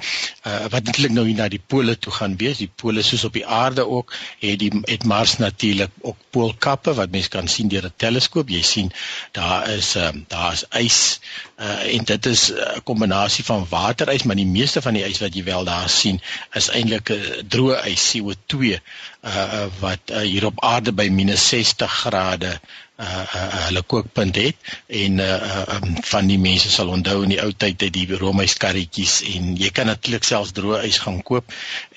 uh 0.47 0.67
wat 0.69 0.85
natuurlik 0.85 1.13
nou 1.13 1.27
hier 1.27 1.37
na 1.37 1.49
die 1.49 1.63
pole 1.67 1.99
toe 1.99 2.13
gaan 2.13 2.37
wees. 2.37 2.59
Die 2.59 2.71
pole 2.75 3.03
soos 3.03 3.25
op 3.25 3.33
die 3.33 3.47
aarde 3.47 3.87
ook 3.87 4.15
het 4.39 4.59
die 4.59 4.73
het 4.83 5.05
Mars 5.05 5.37
natuurlik 5.37 5.91
ook 6.01 6.17
poolkappe 6.31 6.95
wat 6.95 7.11
mens 7.11 7.29
kan 7.29 7.49
sien 7.49 7.69
deur 7.69 7.85
'n 7.85 7.93
teleskoop. 7.97 8.49
Jy 8.49 8.63
sien 8.63 8.93
daar 9.33 9.69
is 9.69 9.97
uh 9.97 10.09
daar 10.29 10.53
is 10.53 10.65
ys 10.71 11.21
uh 11.57 11.95
en 11.95 12.05
dit 12.05 12.27
is 12.27 12.53
'n 12.53 12.83
kombinasie 12.85 13.45
van 13.45 13.67
waterys, 13.69 14.23
maar 14.23 14.37
die 14.37 14.47
meeste 14.47 14.83
van 14.83 14.95
die 14.95 15.05
ys 15.05 15.19
wat 15.19 15.35
jy 15.35 15.45
wel 15.45 15.65
daar 15.65 15.89
sien 15.89 16.21
is 16.53 16.69
eintlik 16.69 17.09
'n 17.11 17.13
uh, 17.13 17.43
droë 17.49 17.85
ys 17.85 18.11
CO2 18.13 18.81
uh 19.21 19.67
wat 19.81 20.11
uh, 20.11 20.21
hier 20.21 20.47
op 20.47 20.65
aarde 20.65 20.93
by 20.93 21.09
-60 21.11 21.91
grade 21.91 22.61
uh, 22.99 23.07
uh 23.35 23.65
hulle 23.67 23.83
kookpunt 23.83 24.37
het 24.37 24.57
en 24.87 25.19
uh, 25.19 25.63
um, 25.75 25.97
van 26.11 26.27
die 26.27 26.39
mense 26.39 26.71
sal 26.71 26.89
onthou 26.95 27.23
in 27.23 27.33
die 27.35 27.41
ou 27.43 27.51
tyd 27.53 27.83
het 27.85 27.93
die 27.95 28.07
Romeis 28.19 28.57
karretjies 28.59 29.21
en 29.35 29.53
jy 29.59 29.71
kan 29.75 29.87
natuurlik 29.91 30.27
selfs 30.27 30.55
droë 30.57 30.83
ys 30.89 30.99
gaan 31.05 31.21
koop 31.23 31.55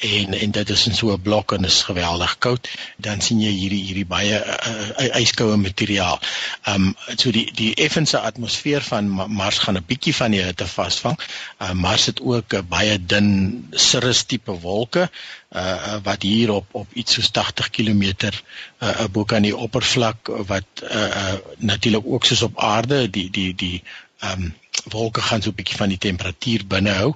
en 0.10 0.34
en 0.38 0.54
dit 0.58 0.74
is 0.76 0.86
in 0.88 0.98
so 0.98 1.14
'n 1.14 1.22
blok 1.22 1.54
en 1.58 1.66
is 1.66 1.82
geweldig 1.90 2.36
koud 2.46 2.70
dan 2.98 3.22
sien 3.22 3.42
jy 3.42 3.52
hierdie 3.52 3.84
hierdie 3.88 4.06
baie 4.06 4.38
uh, 4.38 5.22
yskoue 5.22 5.58
materiaal. 5.58 6.20
Um 6.68 6.96
so 7.18 7.32
die 7.32 7.50
die 7.54 7.74
effense 7.76 8.20
atmosfeer 8.20 8.82
van 8.82 9.10
Mars 9.10 9.58
gaan 9.66 9.78
'n 9.78 9.86
bietjie 9.88 10.16
van 10.16 10.32
die 10.32 10.42
hitte 10.42 10.68
vasvang. 10.68 11.18
Uh, 11.62 11.72
Mars 11.74 12.06
het 12.06 12.22
ook 12.22 12.54
'n 12.54 12.68
baie 12.68 12.98
dun 12.98 13.70
cirrus 13.74 14.24
tipe 14.24 14.52
wolke 14.52 15.10
uh 15.56 15.98
wat 16.04 16.22
hier 16.22 16.52
op 16.52 16.68
op 16.72 16.94
iets 16.94 17.14
soos 17.14 17.30
80 17.32 17.70
km 17.70 18.04
uh 18.80 19.06
bo 19.12 19.24
kan 19.24 19.42
die 19.42 19.58
oppervlak 19.58 20.32
wat 20.48 20.84
uh, 20.84 21.08
uh 21.22 21.34
natuurlik 21.58 22.06
ook 22.06 22.26
soos 22.26 22.42
op 22.42 22.60
aarde 22.60 23.10
die 23.10 23.30
die 23.30 23.56
die 23.56 23.84
ehm 24.20 24.42
um, 24.42 24.54
wolke 24.94 25.22
gaan 25.22 25.42
so 25.42 25.50
'n 25.50 25.56
bietjie 25.56 25.78
van 25.78 25.90
die 25.90 25.98
temperatuur 25.98 26.62
binne 26.68 26.92
hou. 26.92 27.16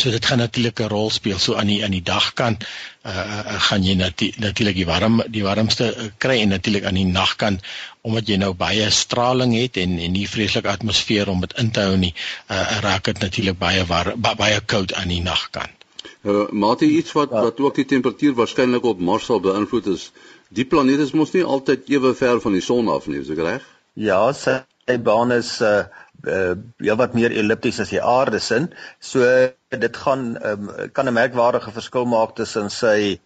So 0.00 0.10
dit 0.10 0.26
gaan 0.26 0.38
natuurlik 0.38 0.80
'n 0.80 0.88
rol 0.88 1.10
speel 1.10 1.38
so 1.38 1.54
aan 1.54 1.66
die 1.66 1.84
aan 1.84 1.90
die 1.96 2.02
dagkant 2.02 2.64
uh, 3.06 3.12
uh 3.12 3.60
gaan 3.68 3.84
jy 3.84 3.94
natuurlik 4.36 4.74
die 4.74 4.86
warm 4.86 5.22
die 5.26 5.42
warmste 5.42 5.86
uh, 5.96 6.08
kry 6.18 6.40
en 6.40 6.48
natuurlik 6.48 6.84
aan 6.84 7.00
die 7.00 7.04
nagkant 7.04 7.60
omdat 8.00 8.28
jy 8.28 8.36
nou 8.36 8.52
baie 8.54 8.90
straling 8.90 9.54
het 9.54 9.76
en 9.76 9.98
en 9.98 10.12
nie 10.12 10.28
vreeslike 10.28 10.68
atmosfeer 10.68 11.28
om 11.28 11.40
dit 11.40 11.52
in 11.52 11.70
te 11.70 11.80
hou 11.80 11.96
nie 11.96 12.14
uh 12.48 12.80
raak 12.80 13.04
dit 13.04 13.18
natuurlik 13.18 13.58
baie 13.58 13.86
war, 13.86 14.16
baie 14.16 14.60
koud 14.60 14.94
aan 14.94 15.08
die 15.08 15.22
nagkant. 15.22 15.81
Uh, 16.22 16.46
mate 16.50 16.86
iets 16.86 17.12
wat 17.12 17.30
ja. 17.30 17.42
wat 17.42 17.60
ook 17.60 17.74
die 17.74 17.84
temperatuur 17.84 18.34
waarskynlik 18.38 18.84
op 18.86 19.00
Mars 19.02 19.24
sal 19.26 19.40
beïnvloed 19.42 19.86
is. 19.90 20.10
Die 20.54 20.64
planeet 20.64 21.02
is 21.02 21.14
mos 21.18 21.32
nie 21.34 21.42
altyd 21.42 21.88
ewe 21.90 22.14
ver 22.14 22.40
van 22.40 22.54
die 22.54 22.62
son 22.62 22.90
af 22.94 23.08
nie, 23.10 23.18
is 23.24 23.32
ek 23.34 23.42
reg? 23.42 23.64
Ja, 23.98 24.20
sy 24.36 24.60
baan 25.02 25.34
is 25.34 25.56
uh 25.60 25.82
uh 26.22 26.54
ja 26.78 26.94
wat 27.00 27.16
meer 27.18 27.34
ellipties 27.34 27.80
as 27.82 27.90
die 27.90 28.02
aarde 28.02 28.38
sin. 28.38 28.70
So 29.00 29.26
dit 29.68 29.96
gaan 30.04 30.36
um, 30.46 30.70
kan 30.92 31.10
'n 31.10 31.18
merkwaardige 31.18 31.74
verskil 31.74 32.06
maak 32.06 32.36
tussen 32.36 32.70
sy 32.70 33.18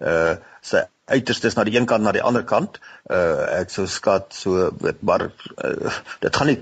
uh 0.00 0.34
sy 0.60 0.82
uiterstes 1.06 1.54
na 1.54 1.64
die 1.64 1.76
een 1.78 1.86
kant 1.86 2.02
na 2.02 2.12
die 2.12 2.22
ander 2.22 2.44
kant. 2.44 2.80
Uh 3.10 3.46
ek 3.60 3.70
sou 3.70 3.86
skat 3.86 4.34
so 4.34 4.70
maar 5.00 5.30
uh, 5.64 5.94
dit 6.20 6.36
gaan 6.36 6.46
nie 6.46 6.60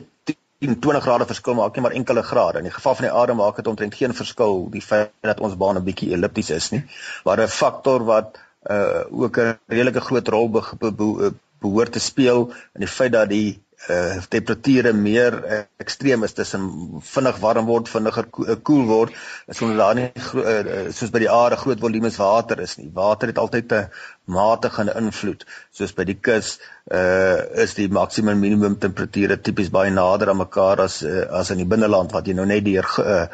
10 0.61 0.79
20 0.81 1.03
grade 1.03 1.27
verskil 1.27 1.55
maak 1.55 1.77
nie 1.77 1.83
maar 1.83 1.95
enkele 1.95 2.23
grade. 2.23 2.59
In 2.59 2.65
die 2.65 2.75
geval 2.75 2.95
van 2.99 3.07
die 3.07 3.15
aarde 3.15 3.35
maak 3.39 3.57
dit 3.57 3.67
omtrent 3.67 3.95
geen 3.95 4.15
verskil 4.15 4.65
die 4.71 4.83
feit 4.83 5.13
dat 5.21 5.41
ons 5.41 5.57
baan 5.57 5.77
'n 5.79 5.85
bietjie 5.85 6.13
ellipties 6.13 6.51
is 6.51 6.71
nie. 6.71 6.83
Maar 7.25 7.41
'n 7.41 7.49
faktor 7.49 8.05
wat 8.05 8.39
uh 8.71 9.05
ook 9.11 9.39
'n 9.39 9.59
redelike 9.67 10.01
groot 10.01 10.29
rol 10.29 10.51
be 10.51 10.63
be 10.79 11.33
behoort 11.61 11.93
te 11.93 12.01
speel 12.01 12.51
in 12.75 12.81
die 12.87 12.89
feit 12.89 13.13
dat 13.13 13.29
die 13.29 13.63
uh 13.87 14.21
temperature 14.29 14.93
meer 14.93 15.35
uh, 15.39 15.63
ekstreem 15.79 16.25
is 16.27 16.35
tussen 16.35 16.65
vinnig 17.13 17.39
warm 17.41 17.67
word, 17.71 17.89
vinniger 17.89 18.27
koel 18.33 18.57
ko 18.67 18.79
word, 18.89 19.13
is 19.47 19.63
omdat 19.63 19.79
daar 19.79 19.95
nie 19.95 20.09
uh, 20.43 20.89
soos 20.91 21.13
by 21.15 21.23
die 21.23 21.31
aarde 21.31 21.61
groot 21.61 21.81
volumes 21.81 22.19
water 22.19 22.61
is 22.61 22.77
nie. 22.81 22.91
Water 22.95 23.31
het 23.31 23.39
altyd 23.39 23.73
'n 23.73 23.87
matige 24.29 24.85
invloed. 24.99 25.47
Soos 25.71 25.95
by 25.95 26.05
die 26.05 26.19
kus 26.21 26.59
uh 26.91 27.39
is 27.65 27.75
die 27.75 27.89
maksimum 27.89 28.41
minimum 28.41 28.79
temperature 28.81 29.37
tipies 29.37 29.71
baie 29.71 29.91
nader 29.91 30.31
aan 30.31 30.43
mekaar 30.43 30.81
as 30.81 31.03
uh, 31.03 31.27
as 31.41 31.51
in 31.51 31.63
die 31.63 31.69
binneland 31.69 32.13
wat 32.13 32.27
jy 32.27 32.35
nou 32.35 32.47
net 32.47 32.65
deur 32.65 32.89
uh, 33.05 33.27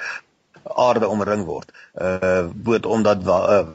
aarde 0.65 1.09
omring 1.09 1.45
word. 1.45 1.73
Uh 1.95 2.47
boot 2.55 2.87
omdat 2.87 3.23
wa, 3.23 3.39
uh, 3.59 3.67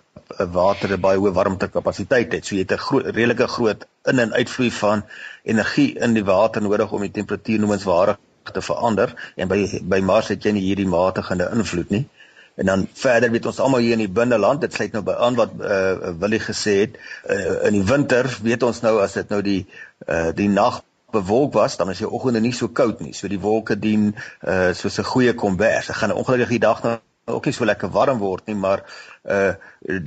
water 0.52 0.92
'n 0.94 1.02
baie 1.02 1.18
hoë 1.18 1.34
warmtekapasiteit 1.34 2.32
het. 2.32 2.46
So 2.46 2.56
jy 2.56 2.62
het 2.62 2.72
'n 2.72 2.86
groot 2.88 3.06
redelike 3.06 3.48
groot 3.48 3.88
in 4.04 4.20
en 4.20 4.34
uitvloei 4.34 4.72
van 4.72 5.06
energie 5.44 6.00
in 6.00 6.14
die 6.14 6.24
water 6.24 6.62
nodig 6.62 6.92
om 6.92 7.02
die 7.02 7.12
temperatuur 7.12 7.60
noemenswaardig 7.60 8.18
te 8.54 8.62
verander 8.62 9.14
en 9.36 9.48
by 9.48 9.82
by 9.84 10.00
Mars 10.00 10.28
het 10.28 10.44
jy 10.44 10.52
nie 10.52 10.66
hierdie 10.68 10.88
matigende 10.88 11.50
invloed 11.54 11.90
nie. 11.90 12.08
En 12.56 12.66
dan 12.66 12.88
verder 12.94 13.32
weet 13.32 13.46
ons 13.46 13.60
almal 13.60 13.80
hier 13.80 13.96
in 13.96 14.04
die 14.04 14.12
binneland, 14.12 14.62
dit 14.62 14.74
sluit 14.74 14.92
nou 14.92 15.04
by 15.04 15.14
aan 15.14 15.36
wat 15.36 15.52
eh 15.60 15.92
uh, 15.92 16.14
Willie 16.20 16.42
gesê 16.44 16.74
het, 16.80 16.98
uh, 17.30 17.66
in 17.70 17.74
die 17.74 17.84
winter 17.84 18.28
weet 18.44 18.64
ons 18.64 18.82
nou 18.82 19.00
as 19.02 19.14
dit 19.14 19.30
nou 19.30 19.42
die 19.42 19.68
eh 20.08 20.28
uh, 20.28 20.36
die 20.36 20.50
nag 20.50 20.82
bewolk 21.12 21.54
was, 21.54 21.78
dan 21.78 21.90
is 21.90 22.02
die 22.04 22.10
oggende 22.10 22.40
nie 22.40 22.54
so 22.54 22.68
koud 22.68 23.00
nie. 23.00 23.14
So 23.14 23.28
die 23.28 23.40
wolke 23.40 23.80
dien 23.80 24.16
uh, 24.42 24.72
soos 24.74 25.00
'n 25.00 25.12
goeie 25.12 25.34
kombers. 25.34 25.88
Dit 25.88 25.96
gaan 25.96 26.14
ongelukkig 26.14 26.58
die 26.58 26.66
dag 26.66 26.84
nou 26.84 27.00
ook 27.30 27.46
nie 27.46 27.54
so 27.54 27.66
lekker 27.66 27.90
warm 27.94 28.18
word 28.18 28.46
nie, 28.46 28.56
maar 28.56 28.86
uh 29.24 29.54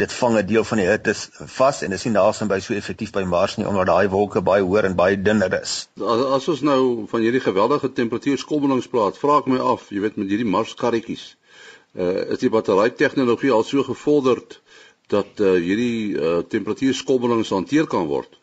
dit 0.02 0.12
vang 0.12 0.38
'n 0.38 0.46
deel 0.46 0.64
van 0.64 0.78
die 0.78 0.86
hitte 0.86 1.14
vas 1.56 1.82
en 1.82 1.90
dit 1.90 1.98
is 1.98 2.04
nie 2.04 2.12
naasien 2.12 2.48
by 2.48 2.58
so 2.60 2.74
effektief 2.74 3.12
by 3.12 3.22
Mars 3.22 3.56
nie 3.56 3.66
omdat 3.66 3.86
daai 3.86 4.08
wolke 4.08 4.42
baie 4.42 4.62
hoër 4.62 4.84
en 4.84 4.96
baie 4.96 5.22
dunner 5.22 5.60
is. 5.60 5.88
As, 6.00 6.24
as 6.38 6.48
ons 6.48 6.60
nou 6.60 7.06
van 7.06 7.20
hierdie 7.20 7.40
geweldige 7.40 7.92
temperatuurskommelings 7.92 8.88
praat, 8.88 9.18
vra 9.18 9.38
ek 9.38 9.46
my 9.46 9.58
af, 9.58 9.90
jy 9.90 10.00
weet 10.00 10.16
met 10.16 10.28
hierdie 10.28 10.50
Mars 10.50 10.74
karretjies 10.74 11.36
uh, 11.94 12.32
is 12.32 12.38
die 12.38 12.50
battery 12.50 12.90
tegnologie 12.90 13.52
al 13.52 13.64
so 13.64 13.82
gevorderd 13.82 14.60
dat 15.12 15.40
uh, 15.40 15.56
hierdie 15.60 16.16
uh, 16.16 16.38
temperatuurskommelings 16.48 17.50
hanteer 17.50 17.86
kan 17.86 18.06
word. 18.06 18.38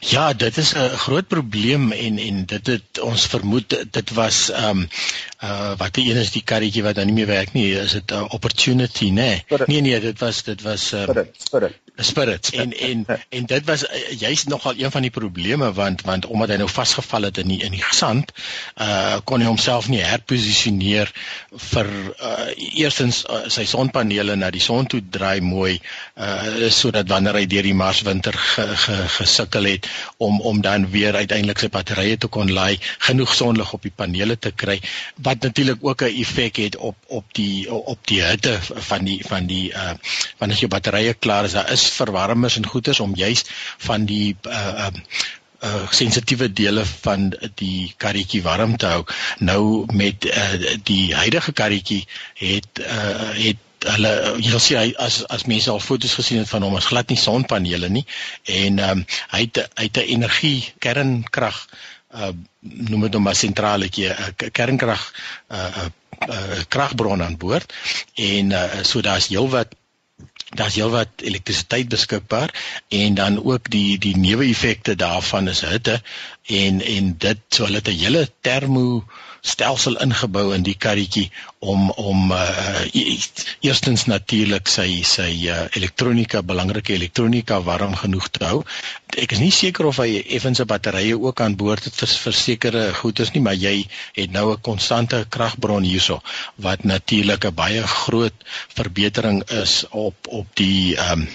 Ja, 0.00 0.32
dit 0.32 0.56
is 0.56 0.72
'n 0.74 0.96
groot 0.96 1.26
probleem 1.26 1.92
en 1.92 2.18
en 2.18 2.44
dit 2.44 2.66
het 2.66 3.00
ons 3.00 3.26
vermoed 3.26 3.86
dit 3.90 4.10
was 4.10 4.50
ehm 4.50 4.68
um, 4.68 4.88
uh 5.44 5.72
wat 5.76 5.94
die 5.94 6.10
een 6.10 6.20
is 6.20 6.30
die 6.30 6.42
karretjie 6.44 6.82
wat 6.82 6.94
dan 6.94 7.06
nie 7.06 7.14
meer 7.14 7.26
werk 7.26 7.52
nie, 7.52 7.74
is 7.74 7.92
dit 7.92 8.10
'n 8.10 8.14
uh, 8.14 8.24
opportunity, 8.28 9.08
nê? 9.08 9.12
Nee. 9.12 9.44
nee 9.66 9.80
nee, 9.80 10.00
dit 10.00 10.18
was 10.18 10.42
dit 10.42 10.62
was 10.62 10.92
uh, 10.92 11.02
spirit, 11.02 11.34
spirit. 11.38 11.74
Spirit. 12.02 12.50
En 12.60 12.72
en 12.78 13.06
en 13.28 13.46
dit 13.46 13.64
was 13.64 13.84
uh, 13.84 14.18
juist 14.18 14.48
nogal 14.48 14.74
een 14.76 14.90
van 14.90 15.02
die 15.02 15.10
probleme 15.10 15.72
want 15.72 16.02
want 16.02 16.26
omdat 16.26 16.48
hy 16.48 16.56
nou 16.60 16.68
vasgevall 16.68 17.28
het 17.28 17.38
in 17.38 17.48
die 17.48 17.60
in 17.64 17.74
die 17.76 17.84
sand, 17.90 18.32
uh 18.80 19.18
kon 19.24 19.40
hy 19.40 19.48
homself 19.48 19.88
nie 19.88 20.02
herposisioneer 20.04 21.12
vir 21.70 21.90
uh 21.90 22.48
eerstens 22.56 23.22
uh, 23.24 23.42
sy 23.52 23.64
sonpanele 23.68 24.36
na 24.36 24.50
die 24.50 24.62
son 24.64 24.86
toe 24.86 25.00
draai 25.00 25.40
mooi 25.40 25.78
uh 26.16 26.70
sodat 26.70 27.08
wanneer 27.08 27.40
hy 27.40 27.46
deur 27.50 27.66
die 27.66 27.76
Marswinter 27.76 28.36
ge, 28.36 28.66
ge, 28.84 28.98
gesukkel 29.18 29.70
het 29.70 29.88
om 30.18 30.40
om 30.40 30.60
dan 30.60 30.88
weer 30.90 31.16
uiteindelik 31.16 31.58
sy 31.62 31.70
batterye 31.72 32.16
te 32.16 32.28
kon 32.28 32.52
laai, 32.52 32.78
genoeg 33.08 33.34
sonlig 33.34 33.72
op 33.76 33.82
die 33.86 33.94
panele 33.96 34.36
te 34.36 34.52
kry 34.52 34.80
wat 35.16 35.42
natuurlik 35.46 35.84
ook 35.84 36.02
'n 36.02 36.20
effek 36.24 36.62
het 36.64 36.76
op 36.76 36.96
op 37.06 37.34
die 37.34 37.70
op 37.70 38.06
die 38.06 38.22
hitte 38.22 38.58
van 38.62 39.04
die 39.04 39.20
van 39.26 39.46
die 39.46 39.72
uh 39.72 39.94
wanneer 40.38 40.56
jou 40.56 40.70
batterye 40.70 41.14
klaar 41.14 41.44
is, 41.44 41.52
daar 41.52 41.70
is 41.72 41.89
verwarmers 41.92 42.56
en 42.56 42.66
goeters 42.66 43.00
om 43.00 43.14
juis 43.16 43.44
van 43.78 44.04
die 44.04 44.36
uh 44.48 44.88
um 44.88 45.02
uh 45.62 45.90
sensitiewe 45.92 46.52
dele 46.52 46.84
van 46.84 47.30
die 47.54 47.94
karretjie 47.96 48.42
warm 48.42 48.76
te 48.76 48.86
hou. 48.86 49.04
Nou 49.38 49.86
met 49.92 50.24
uh 50.24 50.76
die 50.84 51.14
huidige 51.14 51.52
karretjie 51.52 52.06
het 52.34 52.80
uh 52.80 53.32
het 53.34 53.66
hulle 53.88 54.10
jy 54.44 54.58
sien 54.60 54.78
hy 54.78 54.88
as 55.00 55.22
as 55.32 55.46
mense 55.48 55.70
al 55.72 55.80
foto's 55.80 56.14
gesien 56.18 56.42
het 56.42 56.50
van 56.50 56.64
hom 56.66 56.76
as 56.76 56.88
glad 56.90 57.08
nie 57.08 57.20
sonpanele 57.20 57.88
nie 57.88 58.04
en 58.44 58.78
ehm 58.78 59.00
um, 59.00 59.04
hy 59.32 59.40
het 59.46 59.62
hy 59.78 59.86
het 59.88 59.96
'n 60.02 60.12
energie 60.16 60.72
kernkrag 60.78 61.66
uh 62.14 62.32
noem 62.60 63.06
dit 63.06 63.12
nou 63.12 63.22
maar 63.22 63.38
sentraletjie 63.38 64.08
'n 64.08 64.34
uh, 64.44 64.50
kernkrag 64.52 65.02
uh, 65.48 65.56
uh, 65.56 65.88
uh 66.28 66.60
kragbron 66.68 67.22
aan 67.22 67.36
boord 67.36 67.72
en 68.14 68.50
uh, 68.50 68.82
so 68.82 69.00
daar's 69.00 69.28
heelwat 69.28 69.74
daar's 70.50 70.74
heelwat 70.74 71.08
elektrisiteit 71.22 71.88
beskikbaar 71.88 72.54
en 72.88 73.14
dan 73.14 73.38
ook 73.44 73.70
die 73.70 73.98
die 73.98 74.16
neeweffekte 74.16 74.96
daarvan 74.96 75.48
is 75.48 75.60
hitte 75.60 76.00
en 76.46 76.80
en 76.82 77.14
dit 77.18 77.38
so 77.48 77.64
hulle 77.64 77.82
het 77.82 77.88
'n 77.88 78.02
hele 78.04 78.28
termo 78.40 79.04
stelsel 79.42 79.96
ingebou 80.04 80.50
in 80.54 80.62
die 80.62 80.76
karretjie 80.76 81.30
om 81.60 81.90
om 81.90 82.32
uh, 82.32 82.84
eerstens 83.60 84.06
natuurlik 84.08 84.68
sy 84.68 85.02
sy 85.04 85.28
uh, 85.52 85.66
elektronika 85.76 86.42
belangrike 86.42 86.94
elektronika 86.96 87.60
warm 87.64 87.96
genoeg 88.00 88.28
te 88.32 88.44
hou. 88.48 88.62
Ek 89.20 89.32
is 89.36 89.42
nie 89.42 89.52
seker 89.52 89.90
of 89.90 90.00
hy 90.00 90.22
effens 90.36 90.60
'n 90.60 90.68
batterye 90.68 91.18
ook 91.18 91.40
aan 91.40 91.56
boord 91.56 91.84
het 91.84 91.94
vir 91.94 92.14
versekerde 92.24 92.84
goederes 93.00 93.32
nie, 93.34 93.42
maar 93.44 93.58
jy 93.58 93.88
het 94.16 94.30
nou 94.32 94.52
'n 94.52 94.60
konstante 94.60 95.24
kragbron 95.28 95.84
hierso 95.84 96.22
wat 96.56 96.84
natuurlik 96.84 97.44
'n 97.44 97.54
baie 97.54 97.82
groot 97.82 98.36
verbetering 98.74 99.42
is 99.50 99.84
op 99.90 100.16
op 100.28 100.46
die 100.54 100.96
ehm 100.96 101.20
um, 101.20 101.28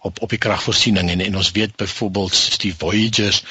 op 0.00 0.20
op 0.20 0.30
die 0.30 0.38
kragvoorsiening 0.38 1.10
en 1.10 1.20
en 1.20 1.36
ons 1.36 1.50
weet 1.50 1.76
byvoorbeeld 1.76 2.60
die 2.60 2.74
Voyagers 2.74 3.42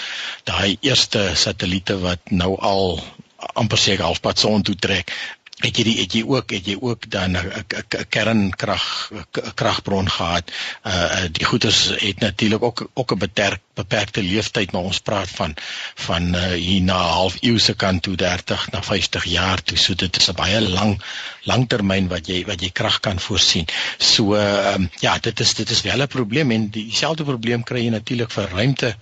daai 0.44 0.78
eerste 0.82 1.32
satelliete 1.36 2.00
wat 2.00 2.20
nou 2.30 2.58
al 2.60 3.01
amper 3.53 3.77
seker 3.77 4.03
halfpad 4.03 4.39
son 4.39 4.63
toe 4.63 4.75
trek 4.75 5.12
het 5.60 5.75
jy 5.75 5.84
die 5.84 5.96
het 6.00 6.13
jy 6.15 6.22
ook 6.24 6.53
het 6.55 6.67
jy 6.67 6.75
ook 6.79 7.08
dan 7.12 7.36
'n 7.36 8.05
kernkrag 8.10 9.12
kragbron 9.55 10.10
gehad. 10.10 10.51
Uh 10.86 11.27
die 11.31 11.46
goeders 11.46 11.91
het 12.00 12.19
natuurlik 12.19 12.63
ook 12.63 12.89
ook 12.93 13.12
'n 13.12 13.17
beperk, 13.17 13.62
beperkte 13.74 14.24
lewensduur, 14.24 14.67
maar 14.72 14.81
ons 14.81 15.00
praat 15.00 15.29
van 15.29 15.55
van 15.96 16.36
uh, 16.36 16.41
hier 16.48 16.81
na 16.81 16.98
half 16.98 17.36
eeu 17.41 17.60
se 17.60 17.74
kant 17.74 18.03
toe 18.03 18.15
30 18.15 18.72
na 18.72 18.81
50 18.84 19.25
jaar 19.25 19.63
toe. 19.63 19.77
So 19.77 19.96
dit 19.96 20.17
is 20.17 20.29
'n 20.29 20.36
baie 20.36 20.62
lang 20.62 21.01
langtermyn 21.43 22.08
wat 22.08 22.27
jy 22.27 22.46
wat 22.46 22.62
jy 22.62 22.69
krag 22.72 23.00
kan 23.00 23.19
voorsien. 23.19 23.65
So 23.98 24.36
uh, 24.36 24.75
ja, 25.00 25.17
dit 25.17 25.39
is 25.39 25.53
dit 25.53 25.69
is 25.69 25.81
wel 25.81 26.01
'n 26.01 26.08
probleem 26.08 26.51
en 26.51 26.69
dieselfde 26.69 27.24
probleem 27.24 27.63
kry 27.63 27.84
jy 27.84 27.89
natuurlik 27.89 28.31
vir 28.31 28.50
ruimte 28.50 28.96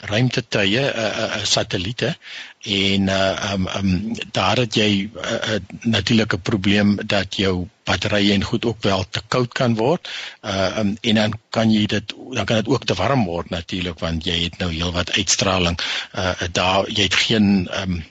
ruimtetuie 0.00 0.80
uh, 0.80 0.94
uh, 0.94 1.24
uh, 1.36 1.44
satelliete 1.44 2.16
en 2.60 3.08
uh 3.08 3.52
um, 3.52 3.66
um 3.76 4.16
daar 4.32 4.56
het 4.56 4.74
jy 4.74 5.10
uh, 5.16 5.32
uh, 5.32 5.58
natuurlik 5.82 6.34
'n 6.34 6.40
probleem 6.40 6.96
dat 7.06 7.36
jou 7.36 7.68
batterye 7.84 8.32
en 8.32 8.44
goed 8.44 8.64
ook 8.64 8.82
wel 8.82 9.04
te 9.10 9.20
koud 9.28 9.52
kan 9.52 9.74
word. 9.74 10.08
Uh 10.44 10.78
um, 10.78 10.96
en 11.00 11.14
dan 11.14 11.38
kan 11.50 11.72
jy 11.72 11.86
dit 11.86 12.14
dan 12.32 12.44
kan 12.44 12.56
dit 12.56 12.68
ook 12.68 12.84
te 12.84 12.94
warm 12.94 13.24
word 13.24 13.50
natuurlik 13.50 13.98
want 13.98 14.24
jy 14.24 14.42
het 14.42 14.58
nou 14.58 14.72
heelwat 14.72 15.12
uitstraling. 15.12 15.80
Uh 16.14 16.34
daar 16.52 16.90
jy 16.90 17.02
het 17.02 17.14
geen 17.14 17.68
um 17.82 18.04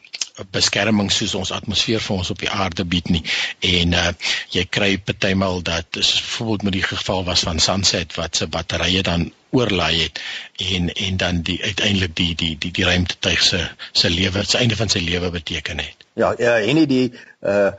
beskerming 0.52 1.10
soos 1.12 1.36
ons 1.36 1.52
atmosfeer 1.52 2.00
vir 2.04 2.16
ons 2.16 2.30
op 2.32 2.40
die 2.40 2.50
aarde 2.50 2.86
bied 2.86 3.10
nie 3.12 3.24
en 3.66 3.96
uh, 3.98 4.12
jy 4.56 4.64
kry 4.78 4.92
partymal 4.98 5.62
dat 5.66 5.90
byvoorbeeld 5.98 6.64
met 6.70 6.78
die 6.78 6.86
geval 6.86 7.26
was 7.28 7.44
van 7.48 7.60
Sunset 7.60 8.16
wat 8.16 8.36
se 8.36 8.48
batterye 8.48 9.04
dan 9.04 9.32
oorlaai 9.56 10.02
het 10.04 10.22
en 10.74 10.92
en 10.94 11.18
dan 11.18 11.42
die 11.42 11.58
uiteindelik 11.64 12.16
die 12.16 12.36
die 12.36 12.56
die 12.58 12.72
die 12.72 12.86
ruimtetuig 12.86 13.42
se 13.44 13.62
se 13.92 14.10
lewe 14.10 14.46
se 14.46 14.58
einde 14.58 14.76
van 14.76 14.90
sy 14.90 15.04
lewe 15.06 15.32
beteken 15.32 15.80
het. 15.80 16.06
Ja, 16.14 16.34
ja, 16.38 16.60
en 16.60 16.76
nie 16.76 16.88
die 16.88 17.14
uh 17.42 17.72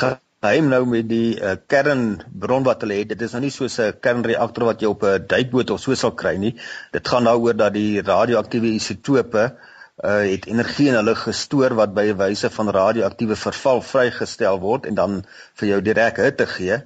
geheim 0.00 0.68
nou 0.68 0.82
met 0.86 1.08
die 1.08 1.40
uh, 1.40 1.56
kernbron 1.66 2.62
wat 2.62 2.84
hulle 2.84 3.00
het. 3.00 3.08
Dit 3.08 3.22
is 3.26 3.32
nou 3.34 3.40
nie 3.42 3.50
soos 3.50 3.78
'n 3.80 3.96
kernreaktor 4.00 4.64
wat 4.64 4.80
jy 4.80 4.90
op 4.92 5.02
'n 5.02 5.24
duikboot 5.26 5.70
of 5.70 5.80
so 5.80 5.94
sal 5.94 6.12
kry 6.14 6.36
nie. 6.36 6.54
Dit 6.92 7.08
gaan 7.08 7.24
nou 7.24 7.38
oor 7.40 7.56
dat 7.56 7.72
die 7.74 8.02
radioaktiewe 8.02 8.76
isotope 8.76 9.44
uh 9.44 9.74
uh, 10.04 10.22
het 10.30 10.46
energie 10.46 10.88
in 10.88 10.98
hulle 10.98 11.14
gestoor 11.16 11.74
wat 11.78 11.94
by 11.96 12.10
wyse 12.18 12.50
van 12.52 12.70
radioaktiewe 12.76 13.36
verval 13.40 13.82
vrygestel 13.82 14.60
word 14.60 14.86
en 14.90 14.98
dan 14.98 15.18
vir 15.60 15.68
jou 15.72 15.80
direk 15.84 16.20
hitte 16.24 16.46
gee 16.56 16.80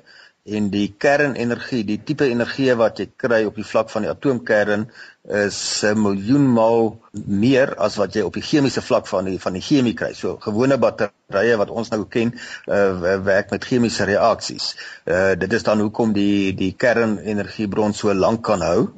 en 0.48 0.70
die 0.72 0.94
kernenergie, 0.98 1.82
die 1.84 1.98
tipe 2.04 2.24
energie 2.30 2.72
wat 2.80 2.98
jy 2.98 3.10
kry 3.20 3.42
op 3.44 3.58
die 3.60 3.66
vlak 3.66 3.90
van 3.92 4.06
die 4.06 4.10
atoomkern 4.10 4.86
is 5.28 5.84
'n 5.84 6.00
miljoen 6.00 6.46
maal 6.52 6.98
meer 7.12 7.74
as 7.76 7.96
wat 7.96 8.14
jy 8.14 8.22
op 8.24 8.34
die 8.34 8.42
chemiese 8.42 8.80
vlak 8.80 9.06
van 9.06 9.24
die 9.24 9.38
van 9.38 9.52
die 9.52 9.60
chemie 9.60 9.94
kry. 9.94 10.14
So 10.14 10.38
gewone 10.40 10.78
batterye 10.78 11.56
wat 11.56 11.70
ons 11.70 11.90
nou 11.90 12.06
ken, 12.08 12.32
uh, 12.66 13.20
werk 13.22 13.50
met 13.50 13.64
chemiese 13.64 14.04
reaksies. 14.04 14.76
Uh, 15.04 15.34
dit 15.36 15.52
is 15.52 15.62
dan 15.62 15.80
hoekom 15.80 16.12
die 16.12 16.54
die 16.54 16.72
kernenergiebron 16.72 17.92
so 17.94 18.14
lank 18.14 18.42
kan 18.42 18.60
hou. 18.60 18.88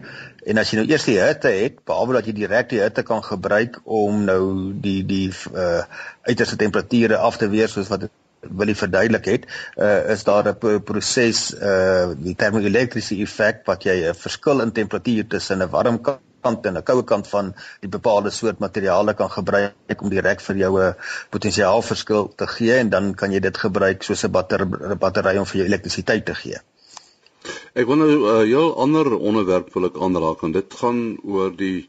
En 0.47 0.59
as 0.59 0.71
jy 0.71 0.79
nou 0.79 0.89
eers 0.89 1.05
die 1.05 1.19
hitte 1.19 1.49
het, 1.49 1.85
behalwe 1.85 2.13
dat 2.13 2.27
jy 2.27 2.33
direk 2.33 2.69
die 2.71 2.81
hitte 2.81 3.03
kan 3.03 3.23
gebruik 3.23 3.81
om 3.85 4.25
nou 4.25 4.73
die 4.75 5.03
die 5.07 5.31
uh 5.55 5.83
uiterste 6.23 6.57
temperature 6.57 7.17
af 7.17 7.37
te 7.37 7.49
weer 7.49 7.69
soos 7.69 7.89
wat 7.91 8.07
wil 8.51 8.69
jy 8.69 8.75
verduidelik 8.75 9.29
het, 9.31 9.47
uh 9.77 10.11
is 10.15 10.25
daar 10.25 10.49
'n 10.49 10.83
proses 10.85 11.55
uh 11.55 12.15
die 12.17 12.35
termoelektriese 12.35 13.17
effek 13.23 13.63
wat 13.67 13.85
jy 13.85 13.97
'n 14.09 14.15
verskil 14.15 14.61
in 14.61 14.73
temperatuur 14.73 15.27
tussen 15.27 15.63
'n 15.63 15.71
warm 15.71 16.01
kant 16.03 16.67
en 16.67 16.77
'n 16.77 16.83
koue 16.83 17.05
kant 17.05 17.29
van 17.29 17.55
die 17.81 17.89
bepaalde 17.89 18.31
soort 18.31 18.59
materiale 18.59 19.15
kan 19.15 19.31
gebruik 19.31 20.03
om 20.03 20.11
direk 20.11 20.41
vir 20.41 20.57
jou 20.57 20.73
'n 20.81 20.95
potensiaalverskil 21.31 22.33
te 22.37 22.47
gee 22.47 22.75
en 22.79 22.89
dan 22.89 23.15
kan 23.15 23.33
jy 23.33 23.41
dit 23.41 23.57
gebruik 23.57 24.03
soos 24.03 24.25
'n 24.25 24.31
batter, 24.31 24.67
battery 24.97 25.37
om 25.39 25.47
vir 25.47 25.57
jou 25.57 25.67
elektrisiteit 25.67 26.27
te 26.27 26.35
gee. 26.35 26.59
Ek 27.75 27.87
wil 27.87 27.97
nou 27.97 28.11
'n 28.11 28.23
uh, 28.23 28.47
heel 28.47 28.77
ander 28.77 29.17
onderwerp 29.17 29.73
wil 29.75 29.85
ek 29.85 29.97
aanraak 29.97 30.43
en 30.43 30.53
dit 30.53 30.75
gaan 30.75 31.19
oor 31.25 31.57
die 31.57 31.89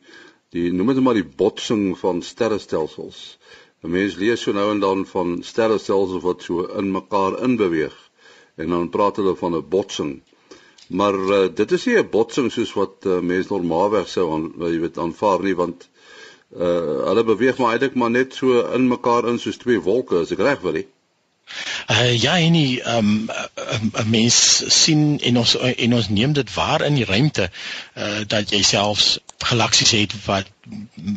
die 0.53 0.71
noem 0.71 0.93
dit 0.93 1.03
maar 1.03 1.17
die 1.17 1.31
botsing 1.41 1.97
van 1.97 2.21
sterrestelsels. 2.21 3.39
'n 3.83 3.91
Mens 3.91 4.15
lees 4.15 4.41
so 4.41 4.51
nou 4.51 4.71
en 4.71 4.79
dan 4.79 5.05
van 5.05 5.39
sterrestelsels 5.43 6.23
wat 6.23 6.43
so 6.43 6.65
in 6.79 6.91
mekaar 6.91 7.39
inbeweeg 7.43 7.95
en 8.55 8.69
dan 8.69 8.89
praat 8.89 9.15
hulle 9.15 9.35
van 9.35 9.55
'n 9.55 9.69
botsing. 9.69 10.21
Maar 10.87 11.13
uh, 11.13 11.47
dit 11.55 11.71
is 11.71 11.85
nie 11.85 11.97
'n 11.97 12.09
botsing 12.09 12.51
soos 12.51 12.73
wat 12.73 12.95
uh, 13.05 13.19
mense 13.19 13.53
normaalweg 13.53 14.07
sou 14.09 14.31
aan 14.33 14.45
jy 14.57 14.79
weet 14.79 14.97
aanvaar 14.97 15.43
nie 15.43 15.55
want 15.55 15.89
uh, 16.57 17.05
hulle 17.09 17.23
beweeg 17.23 17.57
maar 17.57 17.71
eintlik 17.71 17.95
maar 17.95 18.11
net 18.11 18.33
so 18.33 18.59
in 18.77 18.87
mekaar 18.87 19.27
in 19.27 19.39
soos 19.39 19.57
twee 19.57 19.81
wolke 19.81 20.19
as 20.23 20.31
ek 20.31 20.39
reg 20.39 20.61
wil 20.61 20.79
hê. 20.79 20.85
Uh, 21.91 22.21
ja, 22.21 22.37
en 22.39 22.53
die 22.53 22.81
ehm 22.81 23.07
um, 23.07 23.29
'n 24.03 24.09
mens 24.09 24.37
sien 24.83 25.19
en 25.19 25.37
ons 25.37 25.57
en 25.59 25.93
ons 25.93 26.09
neem 26.09 26.33
dit 26.33 26.53
waar 26.53 26.81
in 26.81 26.95
die 26.95 27.05
ruimte 27.05 27.49
uh 27.97 28.21
dat 28.27 28.49
jy 28.49 28.61
selfs 28.63 29.19
galaksies 29.43 29.91
het 29.91 30.13
wat 30.25 30.49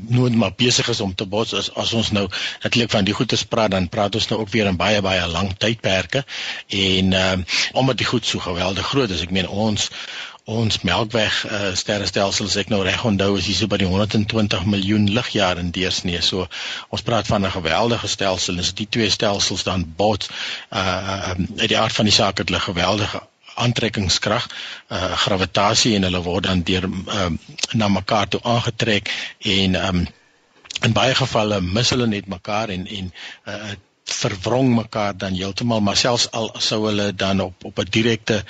nooit 0.09 0.35
maar 0.35 0.55
besig 0.57 0.89
is 0.89 1.01
om 1.01 1.15
te 1.15 1.27
bots. 1.27 1.55
As 1.55 1.73
as 1.75 1.93
ons 1.93 2.11
nou 2.11 2.29
natuurlik 2.63 2.91
van 2.91 3.05
die 3.05 3.15
goeie 3.15 3.47
praat 3.49 3.71
dan 3.71 3.89
praat 3.89 4.15
ons 4.15 4.29
nou 4.29 4.41
ook 4.41 4.53
weer 4.55 4.67
in 4.67 4.77
baie 4.77 5.03
baie 5.03 5.27
lang 5.27 5.53
tydperke. 5.59 6.25
En 6.69 7.13
uh, 7.13 7.33
omdat 7.73 7.99
die 7.99 8.07
goed 8.07 8.27
so 8.27 8.39
geweldig 8.39 8.87
groot 8.87 9.11
is 9.11 9.23
ek 9.27 9.35
meen 9.35 9.49
ons 9.49 9.91
ons 10.47 10.77
melkweg 10.87 11.39
uh, 11.51 11.73
sterrestelsel 11.75 12.47
as 12.47 12.57
ek 12.61 12.69
nou 12.71 12.85
reg 12.87 13.03
onthou 13.09 13.33
is 13.39 13.49
hier 13.51 13.57
so 13.59 13.71
by 13.71 13.81
die 13.83 13.89
120 13.91 14.67
miljoen 14.71 15.09
ligjare 15.11 15.63
in 15.63 15.73
deursnee. 15.75 16.21
So 16.23 16.47
ons 16.95 17.03
praat 17.03 17.27
van 17.27 17.47
'n 17.47 17.57
geweldige 17.59 18.07
stelsel. 18.07 18.55
En 18.55 18.61
as 18.61 18.75
die 18.75 18.87
twee 18.89 19.11
stelsels 19.11 19.67
dan 19.67 19.87
bots 19.97 20.31
uh 20.71 21.35
uit 21.35 21.69
die 21.69 21.79
aard 21.79 21.99
van 21.99 22.07
die 22.07 22.15
saak 22.15 22.39
het 22.39 22.49
hulle 22.49 22.63
geweldige 22.63 23.23
aantrekkingskrag, 23.65 24.49
uh 24.91 25.17
gravitasie 25.25 25.95
en 25.97 26.09
hulle 26.09 26.23
word 26.23 26.49
dan 26.49 26.63
deur 26.63 26.89
uh, 26.91 27.31
na 27.73 27.89
mekaar 27.89 28.29
toe 28.29 28.41
aangetrek 28.43 29.11
en 29.57 29.81
um 29.89 30.07
in 30.85 30.93
baie 30.93 31.15
gevalle 31.17 31.61
mis 31.65 31.91
hulle 31.91 32.07
net 32.07 32.27
mekaar 32.29 32.73
en 32.77 32.87
en 33.01 33.13
uh 33.57 33.75
verwrong 34.07 34.69
mekaar 34.75 35.17
dan 35.19 35.35
heeltemal 35.35 35.81
maar 35.83 35.97
selfs 35.99 36.29
al 36.41 36.53
sou 36.63 36.85
hulle 36.85 37.09
dan 37.23 37.41
op 37.43 37.65
op 37.65 37.81
'n 37.83 37.91
direkte 37.91 38.45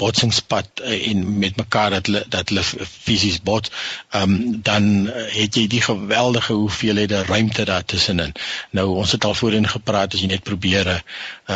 botsingspad 0.00 0.80
uh, 0.80 1.08
en 1.08 1.38
met 1.38 1.56
mekaar 1.56 1.90
dat 1.90 2.06
hulle 2.06 2.24
dat 2.28 2.48
hulle 2.48 2.64
fisies 2.88 3.40
bots, 3.42 3.70
um, 4.16 4.36
dan 4.68 4.86
uh, 5.06 5.24
het 5.36 5.58
jy 5.60 5.66
die 5.74 5.82
geweldige 5.84 6.56
hoeveelhede 6.56 7.24
ruimte 7.28 7.66
daar 7.68 7.84
tussenin. 7.84 8.32
Nou 8.76 8.86
ons 9.02 9.12
het 9.16 9.24
al 9.28 9.36
voorheen 9.40 9.68
gepraat 9.68 10.16
as 10.16 10.24
jy 10.24 10.30
net 10.32 10.46
probeer 10.46 10.94
'n 10.94 11.02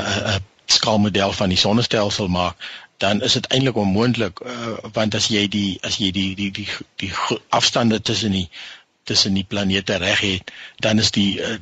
'n 0.02 0.52
skaalmodel 0.66 1.32
van 1.32 1.48
die 1.48 1.58
sonnestelsel 1.58 2.28
maak 2.28 2.56
dan 2.96 3.22
is 3.22 3.32
dit 3.32 3.46
eintlik 3.46 3.76
onmoontlik 3.76 4.40
uh, 4.40 4.76
want 4.92 5.14
as 5.14 5.26
jy 5.32 5.44
die 5.50 5.78
as 5.82 5.98
jy 6.02 6.10
die 6.14 6.34
die 6.38 6.50
die 6.50 6.68
die 7.02 7.12
afstande 7.48 8.00
tussen 8.00 8.32
die 8.36 8.48
tussen 9.04 9.34
die 9.36 9.44
planete 9.44 9.98
reg 10.00 10.20
het 10.20 10.52
dan 10.86 10.98
is 11.02 11.10
die 11.16 11.40
uh, 11.40 11.56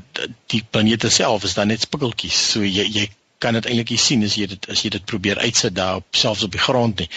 die 0.53 0.63
planete 0.71 1.11
self 1.11 1.45
is 1.49 1.55
dan 1.59 1.73
net 1.73 1.83
spikkeltjies. 1.87 2.39
So 2.53 2.63
jy 2.63 2.87
jy 2.87 3.09
kan 3.43 3.57
dit 3.59 3.67
eintlik 3.67 3.93
sien 3.99 4.23
as 4.27 4.37
jy 4.39 4.47
dit 4.53 4.69
as 4.73 4.83
jy 4.85 4.91
dit 4.95 5.05
probeer 5.09 5.41
uitsit 5.43 5.75
daar 5.75 6.01
op 6.01 6.19
selfs 6.19 6.45
op 6.47 6.55
die 6.55 6.63
grond 6.63 7.03
nie. 7.03 7.09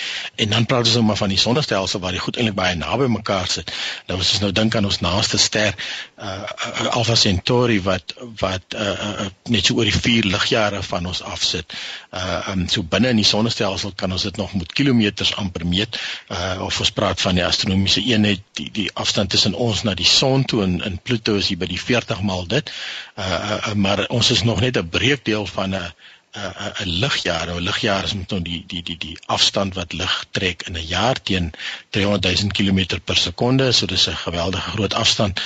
En 0.41 0.55
dan 0.55 0.65
praat 0.69 0.87
ons 0.89 0.97
nou 0.97 1.03
maar 1.09 1.19
van 1.19 1.31
die 1.33 1.39
sonnestelsel 1.41 2.01
waar 2.03 2.15
die 2.15 2.23
goed 2.23 2.39
eintlik 2.39 2.57
baie 2.57 2.75
naby 2.79 3.07
mekaar 3.13 3.47
sit. 3.51 3.71
Nou 4.09 4.17
as 4.19 4.31
ons 4.35 4.43
nou 4.45 4.51
dink 4.55 4.75
aan 4.75 4.87
ons 4.89 5.01
naaste 5.05 5.39
ster, 5.41 5.75
uh, 6.17 6.31
uh 6.31 6.95
Alpha 6.97 7.15
Centauri 7.19 7.81
wat 7.85 8.15
wat 8.41 8.77
uh, 8.77 8.93
uh 9.25 9.27
net 9.53 9.69
so 9.69 9.77
oor 9.77 9.89
die 9.89 9.95
4 9.95 10.29
ligjare 10.33 10.81
van 10.85 11.05
ons 11.11 11.21
af 11.21 11.43
sit. 11.45 11.77
Uh 12.11 12.53
um 12.53 12.65
so 12.71 12.83
binne 12.95 13.13
in 13.13 13.21
die 13.21 13.27
sonnestelsel 13.27 13.93
kan 13.95 14.15
ons 14.15 14.25
dit 14.27 14.37
nog 14.41 14.53
met 14.57 14.73
kilometers 14.73 15.35
amper 15.41 15.67
meet. 15.67 15.99
Uh 16.31 16.65
of 16.65 16.79
ons 16.79 16.93
praat 16.95 17.21
van 17.21 17.37
die 17.37 17.45
astronomiese 17.45 18.03
eenheid, 18.05 18.41
die 18.59 18.69
die 18.73 18.89
afstand 18.93 19.33
tussen 19.35 19.53
ons 19.53 19.83
na 19.85 19.93
die 19.93 20.09
son 20.09 20.45
toe 20.45 20.63
en 20.65 20.79
in 20.89 20.97
Pluto 20.97 21.37
is 21.41 21.51
hier 21.51 21.61
by 21.61 21.69
die 21.69 21.81
40 21.81 22.21
maal 22.25 22.47
dit. 22.49 22.71
Uh, 23.15 23.25
uh 23.25 23.73
maar 23.85 24.05
ons 24.09 24.31
is 24.31 24.43
nog 24.43 24.61
net 24.63 24.77
'n 24.77 24.89
breekdeel 24.89 25.45
van 25.45 25.69
'n 25.69 25.81
uh, 25.83 25.93
'n 26.35 26.89
ligjaar. 26.89 27.47
'n 27.47 27.61
ligjaar 27.61 28.03
is 28.03 28.13
met 28.13 28.29
nou 28.29 28.41
die 28.41 28.63
die 28.67 28.83
die 28.83 28.97
die 28.97 29.17
afstand 29.25 29.73
wat 29.73 29.93
lig 29.93 30.25
trek 30.31 30.61
in 30.67 30.77
'n 30.77 30.87
jaar 30.87 31.21
teen 31.21 31.51
300 31.89 32.39
000 32.41 32.51
km 32.51 32.99
per 33.03 33.17
sekonde, 33.17 33.71
so 33.71 33.85
dis 33.85 34.07
'n 34.07 34.15
geweldige 34.15 34.69
groot 34.69 34.93
afstand. 34.93 35.41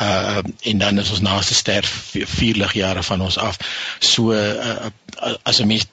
Uh 0.00 0.38
en 0.60 0.78
dan 0.78 0.98
is 0.98 1.10
ons 1.10 1.20
naaste 1.20 1.54
ster 1.54 1.84
4 1.84 2.56
ligjare 2.56 3.02
van 3.02 3.20
ons 3.20 3.38
af. 3.38 3.56
So 3.98 4.32
uh, 4.32 4.86
as 5.42 5.60
'n 5.60 5.66
mens 5.66 5.86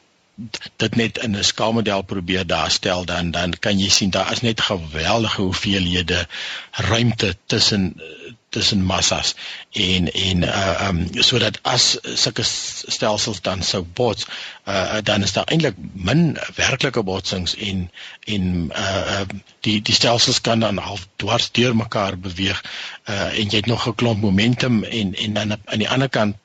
dit 0.75 0.95
net 0.95 1.17
in 1.17 1.35
'n 1.35 1.43
skaalmodel 1.43 2.01
probeer 2.01 2.47
daarstel 2.47 3.05
dan 3.05 3.31
dan 3.31 3.59
kan 3.59 3.79
jy 3.79 3.89
sien 3.89 4.09
daar 4.09 4.31
is 4.31 4.41
net 4.41 4.61
geweldige 4.61 5.41
hoeveelhede 5.41 6.27
ruimte 6.71 7.35
tussen 7.45 8.01
tussen 8.49 8.83
massas 8.83 9.35
en 9.71 10.11
en 10.11 10.43
uh 10.43 10.87
um 10.87 10.99
sodat 11.29 11.59
as 11.61 11.97
sulke 12.23 12.43
stelsels 12.43 13.41
dan 13.41 13.63
sou 13.63 13.81
bots 13.99 14.27
uh 14.67 14.97
dan 15.03 15.23
is 15.23 15.33
daar 15.35 15.49
eintlik 15.51 15.75
min 15.93 16.37
werklike 16.55 17.03
botsings 17.03 17.55
en 17.55 17.89
en 18.25 18.71
uh 18.71 19.21
die 19.67 19.81
die 19.81 19.95
stelsels 19.95 20.41
kan 20.41 20.59
dan 20.59 20.77
half 20.77 21.07
dwars 21.15 21.51
deur 21.51 21.75
mekaar 21.75 22.17
beweeg 22.17 22.63
uh 23.09 23.29
en 23.39 23.51
jy 23.51 23.57
het 23.61 23.71
nog 23.73 23.87
'n 23.87 23.95
klomp 23.95 24.21
momentum 24.21 24.83
en 24.83 25.15
en 25.15 25.33
dan 25.33 25.57
aan 25.65 25.83
die 25.83 25.89
ander 25.89 26.09
kant 26.09 26.35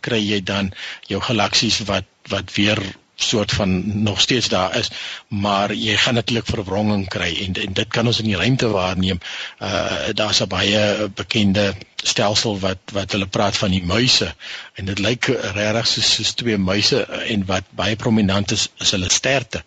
kry 0.00 0.22
jy 0.22 0.42
dan 0.42 0.72
jou 1.06 1.20
galaksies 1.22 1.82
wat 1.90 2.06
wat 2.28 2.54
weer 2.54 2.78
soort 3.22 3.52
van 3.52 4.02
nog 4.02 4.20
steeds 4.20 4.48
daar 4.48 4.76
is 4.76 4.90
maar 5.28 5.74
jy 5.74 5.96
gaan 5.96 6.14
natuurlik 6.14 6.46
verwronging 6.46 7.08
kry 7.08 7.36
en 7.46 7.54
en 7.54 7.72
dit 7.72 7.88
kan 7.88 8.06
ons 8.06 8.18
in 8.18 8.24
die 8.24 8.36
ruimte 8.36 8.68
waarneem. 8.68 9.18
Uh 9.58 10.12
daar's 10.12 10.40
'n 10.42 10.48
baie 10.48 11.08
bekende 11.14 11.74
stelsel 12.02 12.58
wat 12.60 12.92
wat 12.92 13.12
hulle 13.12 13.26
praat 13.26 13.56
van 13.56 13.70
die 13.70 13.82
muise. 13.84 14.34
En 14.74 14.88
dit 14.88 14.98
lyk 14.98 15.28
regtig 15.56 15.86
soos 15.86 16.12
soos 16.16 16.32
twee 16.40 16.58
muise 16.58 17.02
en 17.34 17.44
wat 17.46 17.68
baie 17.76 17.96
prominent 17.96 18.52
is 18.56 18.68
is 18.78 18.92
hulle 18.96 19.10
sterte. 19.12 19.62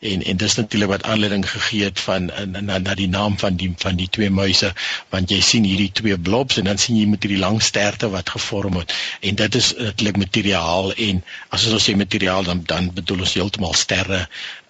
En 0.00 0.22
en 0.22 0.36
dis 0.36 0.56
natuurlik 0.60 0.92
wat 0.94 1.06
aanleiding 1.12 1.46
gegee 1.50 1.84
het 1.84 2.00
van 2.00 2.30
na 2.50 2.78
na 2.78 2.94
die 2.94 3.08
naam 3.08 3.38
van 3.38 3.56
die 3.56 3.72
van 3.84 3.96
die 3.96 4.08
twee 4.18 4.30
muise 4.30 4.72
want 5.14 5.30
jy 5.30 5.40
sien 5.40 5.64
hierdie 5.68 5.92
twee 6.02 6.18
blobs 6.18 6.56
en 6.60 6.70
dan 6.70 6.78
sien 6.78 7.00
jy 7.00 7.06
met 7.06 7.22
hierdie 7.22 7.42
lang 7.42 7.62
sterte 7.62 8.10
wat 8.10 8.30
gevorm 8.36 8.76
het. 8.82 8.94
En 9.20 9.34
dit 9.34 9.54
is 9.54 9.72
natuurlik 9.78 10.22
materiaal 10.26 10.92
en 11.08 11.24
as 11.48 11.66
ons 11.72 11.90
sê 11.90 11.96
materiaal 11.96 12.44
dan 12.52 12.62
dan 12.66 12.92
bedoel 12.94 13.26
ons 13.26 13.34
heeltemal 13.40 13.74
sterre 13.74 14.26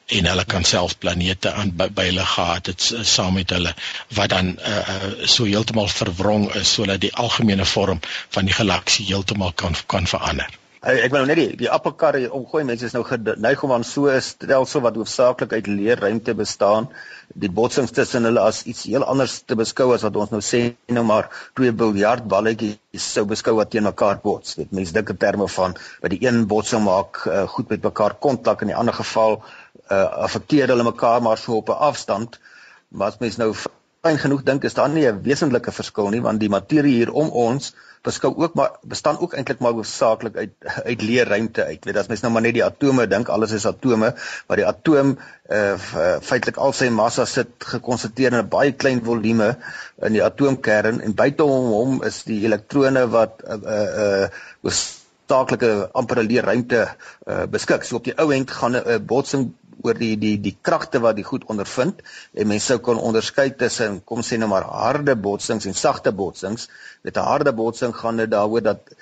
en 0.06 0.26
hulle 0.30 0.44
kan 0.44 0.64
self 0.64 0.98
planete 0.98 1.52
aan 1.52 1.72
by, 1.76 1.88
by 1.90 2.04
hulle 2.10 2.26
gehad 2.34 2.70
het 2.70 2.84
saam 3.14 3.34
met 3.34 3.50
hulle 3.50 3.72
wat 4.18 4.30
dan 4.30 4.52
uh, 4.58 4.76
uh, 4.76 5.08
so 5.24 5.48
heeltemal 5.48 5.90
verwrong 5.90 6.46
is 6.54 6.76
sodat 6.78 7.02
die 7.02 7.14
algemene 7.14 7.66
vorm 7.66 8.00
van 8.36 8.46
die 8.46 8.54
galaksie 8.54 9.08
heeltemal 9.10 9.52
kan 9.52 9.74
kan 9.86 10.06
verander. 10.06 10.52
Ek 10.86 11.10
wil 11.10 11.24
nou 11.24 11.26
net 11.32 11.38
die 11.40 11.64
die 11.64 11.70
appelkar 11.72 12.14
omgooi 12.30 12.62
mense 12.68 12.86
is 12.86 12.94
nou 12.94 13.02
geneig 13.06 13.62
om 13.66 13.72
aan 13.74 13.84
so 13.84 14.06
'n 14.06 14.22
stelsel 14.22 14.84
wat 14.84 14.94
hoofsaaklik 14.94 15.52
uit 15.52 15.66
leer 15.66 15.98
ruimte 15.98 16.34
bestaan 16.34 16.86
die 17.34 17.50
botsings 17.50 17.90
tussen 17.90 18.24
hulle 18.28 18.40
as 18.40 18.62
iets 18.70 18.84
heel 18.86 19.04
anders 19.04 19.40
te 19.42 19.56
beskou 19.58 19.92
as 19.94 20.04
wat 20.06 20.16
ons 20.16 20.30
nou 20.30 20.40
sê 20.40 20.60
nou 20.86 21.02
maar 21.04 21.28
twee 21.58 21.72
biljart 21.72 22.28
balletjies 22.28 23.08
sou 23.16 23.24
beskou 23.26 23.56
wat 23.56 23.70
teen 23.70 23.82
mekaar 23.82 24.20
bots. 24.22 24.54
Dit 24.54 24.70
mense 24.72 24.94
dink 24.94 25.10
in 25.10 25.16
terme 25.16 25.48
van 25.48 25.74
wat 26.02 26.10
die 26.14 26.22
een 26.22 26.46
botsing 26.46 26.84
maak 26.84 27.24
uh, 27.26 27.46
goed 27.48 27.68
met 27.68 27.82
mekaar 27.82 28.14
kontak 28.14 28.62
en 28.62 28.68
in 28.68 28.74
die 28.74 28.78
ander 28.78 28.94
geval 28.94 29.42
uh, 29.90 30.04
affekteer 30.26 30.68
hulle 30.68 30.84
mekaar 30.84 31.22
maar 31.22 31.38
so 31.38 31.56
op 31.56 31.68
'n 31.68 31.82
afstand. 31.90 32.40
Maar 32.88 33.08
as 33.08 33.18
mens 33.18 33.36
nou 33.36 33.54
fyn 34.06 34.18
genoeg 34.22 34.42
dink 34.46 34.64
is 34.64 34.74
daar 34.74 34.88
nie 34.88 35.06
'n 35.08 35.22
wesentlike 35.22 35.72
verskil 35.72 36.08
nie 36.14 36.22
want 36.22 36.40
die 36.40 36.52
materie 36.52 36.94
hier 36.94 37.12
om 37.12 37.30
ons 37.30 37.74
beskou 38.06 38.32
ook 38.36 38.54
maar 38.54 38.76
bestaan 38.82 39.18
ook 39.18 39.34
eintlik 39.34 39.58
maar 39.58 39.74
hoofsaaklik 39.78 40.36
uit 40.36 40.52
uit 40.84 41.02
leer 41.02 41.28
ruimte 41.28 41.64
uit. 41.64 41.84
Weet 41.84 41.96
as 41.96 42.10
mens 42.10 42.22
nou 42.22 42.32
maar 42.32 42.44
net 42.46 42.54
die 42.54 42.64
atome 42.64 43.06
dink, 43.10 43.28
alles 43.28 43.54
is 43.56 43.66
atome, 43.66 44.12
maar 44.46 44.60
die 44.60 44.66
atoom 44.66 45.16
uh 45.58 45.74
feitelik 46.28 46.60
al 46.66 46.72
sy 46.72 46.88
massa 47.00 47.26
sit 47.26 47.66
gekonsentreer 47.72 48.32
in 48.32 48.38
'n 48.44 48.48
baie 48.48 48.72
klein 48.72 49.02
volume 49.04 49.56
in 50.08 50.12
die 50.12 50.24
atoomkern 50.24 51.00
en 51.00 51.14
buite 51.14 51.42
hom 51.42 51.72
hom 51.72 52.02
is 52.10 52.22
die 52.30 52.44
elektrone 52.44 53.06
wat 53.10 53.42
uh 53.42 53.58
uh 53.74 54.28
hoofsaaklike 54.62 55.90
amper 55.92 56.22
leer 56.22 56.44
ruimte 56.44 56.88
uh 57.26 57.44
beskik. 57.46 57.84
So 57.84 57.96
op 57.96 58.04
die 58.04 58.18
ou 58.18 58.30
end 58.32 58.50
gaan 58.50 58.76
'n 58.76 59.06
botsing 59.06 59.52
oor 59.84 59.94
die 59.98 60.16
die 60.16 60.36
die 60.40 60.56
kragte 60.68 61.00
wat 61.04 61.16
die 61.16 61.26
goed 61.26 61.44
ondervind 61.52 62.02
en 62.34 62.48
mense 62.48 62.72
sou 62.72 62.78
kon 62.88 63.00
onderskei 63.00 63.50
tussen 63.60 64.00
kom 64.04 64.22
sê 64.24 64.38
nou 64.40 64.48
maar 64.48 64.68
harde 64.70 65.16
botsings 65.16 65.66
en 65.66 65.74
sagte 65.74 66.12
botsings. 66.12 66.68
Met 67.02 67.16
'n 67.16 67.28
harde 67.30 67.52
botsing 67.52 67.94
gaan 67.94 68.16
dit 68.16 68.30
daaroor 68.30 68.62
dat 68.62 68.94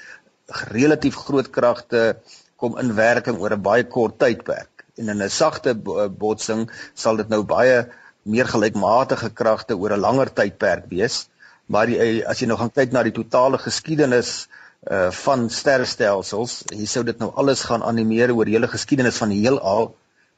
relatief 0.70 1.16
groot 1.16 1.50
kragte 1.50 2.16
kom 2.56 2.78
in 2.78 2.94
werking 2.94 3.38
oor 3.40 3.52
'n 3.52 3.62
baie 3.62 3.84
kort 3.84 4.18
tydperk. 4.18 4.84
En 4.96 5.08
in 5.08 5.22
'n 5.22 5.30
sagte 5.30 5.74
botsing 5.74 6.70
sal 6.94 7.16
dit 7.16 7.28
nou 7.28 7.42
baie 7.42 7.88
meer 8.22 8.46
gelykmatige 8.46 9.30
kragte 9.30 9.76
oor 9.76 9.92
'n 9.92 10.00
langer 10.00 10.32
tydperk 10.32 10.84
wees. 10.88 11.28
Maar 11.66 11.86
die, 11.86 12.26
as 12.26 12.40
jy 12.40 12.46
nou 12.46 12.58
gaan 12.58 12.70
kyk 12.70 12.92
na 12.92 13.02
die 13.02 13.12
totale 13.12 13.58
geskiedenis 13.58 14.48
uh 14.84 15.10
van 15.10 15.48
sterrestelsels, 15.50 16.62
hier 16.68 16.88
sou 16.88 17.04
dit 17.04 17.18
nou 17.18 17.30
alles 17.34 17.62
gaan 17.64 17.82
animeer 17.82 18.34
oor 18.34 18.44
die 18.44 18.52
hele 18.52 18.68
geskiedenis 18.68 19.16
van 19.16 19.28
die 19.28 19.40
heelal 19.40 19.94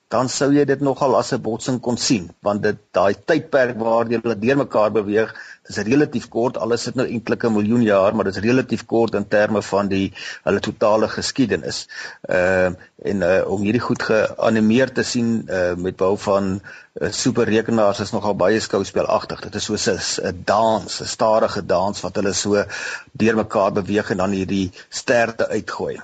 dan 0.08 0.28
sou 0.28 0.52
jy 0.54 0.64
dit 0.64 0.80
nogal 0.80 1.16
as 1.18 1.32
'n 1.32 1.42
botsing 1.42 1.80
kon 1.80 1.96
sien 1.96 2.30
want 2.42 2.62
dit 2.62 2.78
daai 2.92 3.14
tydperk 3.14 3.76
waar 3.78 4.06
hulle 4.06 4.38
deurmekaar 4.46 4.90
beweeg 4.92 5.34
dis 5.68 5.78
relatief 5.88 6.28
kort 6.30 6.58
alles 6.62 6.84
sit 6.86 6.98
nou 6.98 7.06
eintlik 7.06 7.44
'n 7.44 7.52
miljoen 7.52 7.82
jaar 7.82 8.14
maar 8.14 8.24
dit 8.28 8.36
is 8.36 8.44
relatief 8.44 8.84
kort 8.86 9.14
in 9.14 9.28
terme 9.28 9.62
van 9.62 9.88
die 9.88 10.12
hulle 10.44 10.60
totale 10.60 11.08
geskiedenis. 11.08 11.86
Ehm 12.28 12.72
uh, 12.72 12.84
en 13.10 13.22
uh, 13.22 13.42
om 13.52 13.62
hierdie 13.62 13.82
goed 13.84 14.02
geanimeer 14.02 14.92
te 14.92 15.02
sien 15.02 15.28
uh, 15.48 15.74
met 15.74 15.96
behulp 15.96 16.20
van 16.20 16.48
uh, 16.60 17.10
superrekenaars 17.12 18.00
is 18.00 18.12
nogal 18.12 18.34
baie 18.34 18.60
skouspelagtig. 18.60 19.40
Dit 19.40 19.54
is 19.54 19.68
soos 19.68 19.88
'n 20.18 20.42
dans, 20.44 21.00
'n 21.00 21.12
stadige 21.16 21.66
dans 21.66 22.00
wat 22.00 22.16
hulle 22.16 22.32
so 22.32 22.64
deurmekaar 23.12 23.72
beweeg 23.72 24.10
en 24.10 24.16
dan 24.16 24.30
hierdie 24.30 24.72
sterte 24.88 25.48
uitgooi. 25.48 25.98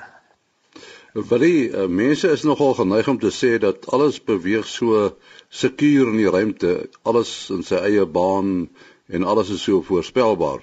Baie 1.13 1.69
uh, 1.69 1.89
mense 1.93 2.31
is 2.33 2.43
nogal 2.49 2.73
geneig 2.79 3.09
om 3.09 3.19
te 3.21 3.29
sê 3.29 3.59
dat 3.61 3.85
alles 3.93 4.17
beweeg 4.25 4.65
so 4.65 5.11
sekuur 5.53 6.09
in 6.09 6.17
die 6.23 6.31
ruimte, 6.31 6.89
alles 7.05 7.51
in 7.53 7.61
sy 7.69 7.77
eie 7.85 8.07
baan 8.09 8.71
en 9.13 9.27
alles 9.29 9.51
is 9.53 9.61
so 9.67 9.83
voorspelbaar. 9.85 10.63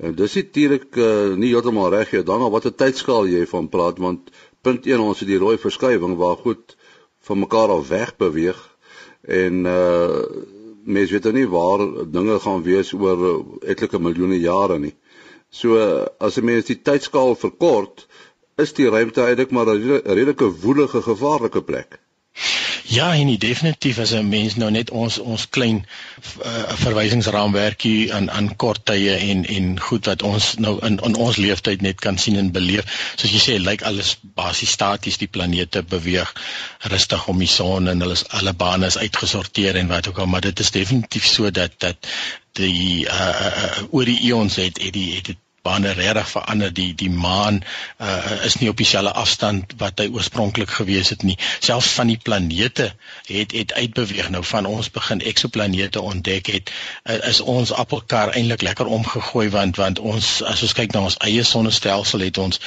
En 0.00 0.14
dis 0.16 0.38
natuurlik 0.40 0.96
uh, 0.96 1.36
nie 1.36 1.52
heeltemal 1.52 1.92
reg 1.92 2.14
nie. 2.14 2.22
Dan 2.24 2.46
op 2.46 2.54
watter 2.56 2.72
tydskaal 2.72 3.28
jy 3.28 3.44
van 3.50 3.68
praat 3.68 4.00
want 4.00 4.32
punt 4.64 4.88
1 4.88 5.04
ons 5.04 5.20
het 5.20 5.28
die 5.28 5.40
rooi 5.40 5.58
verskywing 5.60 6.16
waar 6.16 6.40
goed 6.40 6.76
van 7.28 7.42
mekaar 7.44 7.76
af 7.76 7.92
weg 7.92 8.16
beweeg 8.16 8.60
en 9.28 9.66
uh 9.68 10.24
mense 10.80 11.12
weet 11.12 11.26
nie 11.36 11.44
waar 11.46 11.82
dinge 12.08 12.38
gaan 12.40 12.62
wees 12.64 12.94
oor 12.96 13.44
etlike 13.68 13.98
miljoene 14.00 14.38
jare 14.40 14.78
nie. 14.80 14.94
So 15.50 15.76
as 16.18 16.38
'n 16.38 16.44
mens 16.44 16.64
die 16.64 16.80
tydskaal 16.80 17.36
verkort, 17.36 18.06
is 18.66 18.76
die 18.76 18.88
ruimte 18.88 19.24
eintlik 19.24 19.50
maar 19.50 19.74
'n 19.74 20.02
redelike 20.04 20.52
woelige 20.64 21.02
gevaarlike 21.02 21.62
plek. 21.62 21.98
Ja, 22.90 23.14
en 23.14 23.26
nie 23.26 23.38
definitief 23.38 23.98
as 24.02 24.12
'n 24.18 24.28
mens 24.28 24.56
nou 24.56 24.70
net 24.70 24.90
ons 24.90 25.18
ons 25.18 25.48
klein 25.48 25.76
uh, 26.44 26.62
verwysingsraamwerkie 26.84 28.14
aan 28.14 28.30
aan 28.30 28.48
kort 28.56 28.84
tye 28.90 29.14
en 29.16 29.44
en 29.56 29.80
goed 29.80 30.08
wat 30.10 30.22
ons 30.22 30.48
nou 30.64 30.72
in 30.88 30.98
in 31.08 31.14
ons 31.14 31.36
lewenstyd 31.36 31.84
net 31.86 32.00
kan 32.06 32.18
sien 32.18 32.36
en 32.36 32.50
beleef. 32.56 33.12
Soos 33.14 33.34
jy 33.36 33.42
sê, 33.44 33.58
lyk 33.62 33.82
alles 33.82 34.10
basies 34.22 34.74
staties, 34.78 35.20
die 35.22 35.30
planete 35.36 35.82
beweeg 35.82 36.32
rustig 36.94 37.28
om 37.28 37.38
die 37.38 37.52
son 37.52 37.86
en 37.88 38.00
hulle 38.06 38.18
alle 38.40 38.54
bane 38.64 38.86
is 38.86 38.98
uitgesorteer 38.98 39.76
en 39.76 39.94
wat 39.94 40.08
ook 40.08 40.18
al, 40.18 40.26
maar 40.26 40.46
dit 40.48 40.60
is 40.60 40.70
definitief 40.70 41.26
so 41.26 41.50
dat 41.50 41.78
dat 41.78 42.10
die 42.58 43.06
uh, 43.06 43.30
uh, 43.30 43.82
oor 43.90 44.04
die 44.04 44.18
eons 44.32 44.56
het 44.56 44.82
het 44.82 44.92
die 44.98 45.14
het, 45.14 45.26
het 45.26 45.38
bane 45.62 45.92
regtig 45.92 46.28
verander. 46.30 46.72
Die 46.74 46.94
die 46.94 47.10
maan 47.10 47.62
uh, 47.98 48.44
is 48.44 48.58
nie 48.60 48.68
op 48.68 48.76
dieselfde 48.80 49.12
afstand 49.12 49.74
wat 49.82 49.98
hy 50.02 50.08
oorspronklik 50.12 50.70
gewees 50.70 51.08
het 51.14 51.22
nie. 51.22 51.36
Selfs 51.58 51.92
van 51.98 52.12
die 52.12 52.18
planete 52.22 52.92
het 53.26 53.52
het 53.52 53.72
uitbeweeg. 53.72 54.30
Nou 54.30 54.44
van 54.44 54.66
ons 54.66 54.90
begin 54.90 55.20
eksoplanete 55.20 56.00
ontdek 56.00 56.46
het 56.46 56.72
uh, 57.04 57.18
is 57.28 57.40
ons 57.40 57.72
appelkar 57.72 58.34
eintlik 58.34 58.62
lekker 58.62 58.86
omgegooi 58.86 59.48
want 59.50 59.76
want 59.76 59.98
ons 59.98 60.40
as 60.42 60.62
ons 60.62 60.76
kyk 60.78 60.92
na 60.94 61.06
ons 61.10 61.20
eie 61.26 61.44
sonnestelsel 61.44 62.28
het 62.28 62.38
ons 62.38 62.60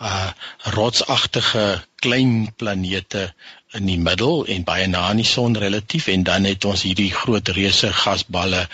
uh 0.00 0.30
rotsagtige 0.76 1.82
klein 2.04 2.52
planete 2.56 3.32
in 3.76 3.86
die 3.88 3.98
middel 4.00 4.44
en 4.52 4.64
baie 4.66 4.86
na 4.90 5.04
aan 5.08 5.20
die 5.20 5.28
son 5.28 5.56
relatief 5.60 6.08
en 6.12 6.24
dan 6.26 6.48
het 6.48 6.64
ons 6.64 6.82
hierdie 6.86 7.10
groot 7.12 7.48
reuse 7.56 7.92
gasballe 7.92 8.66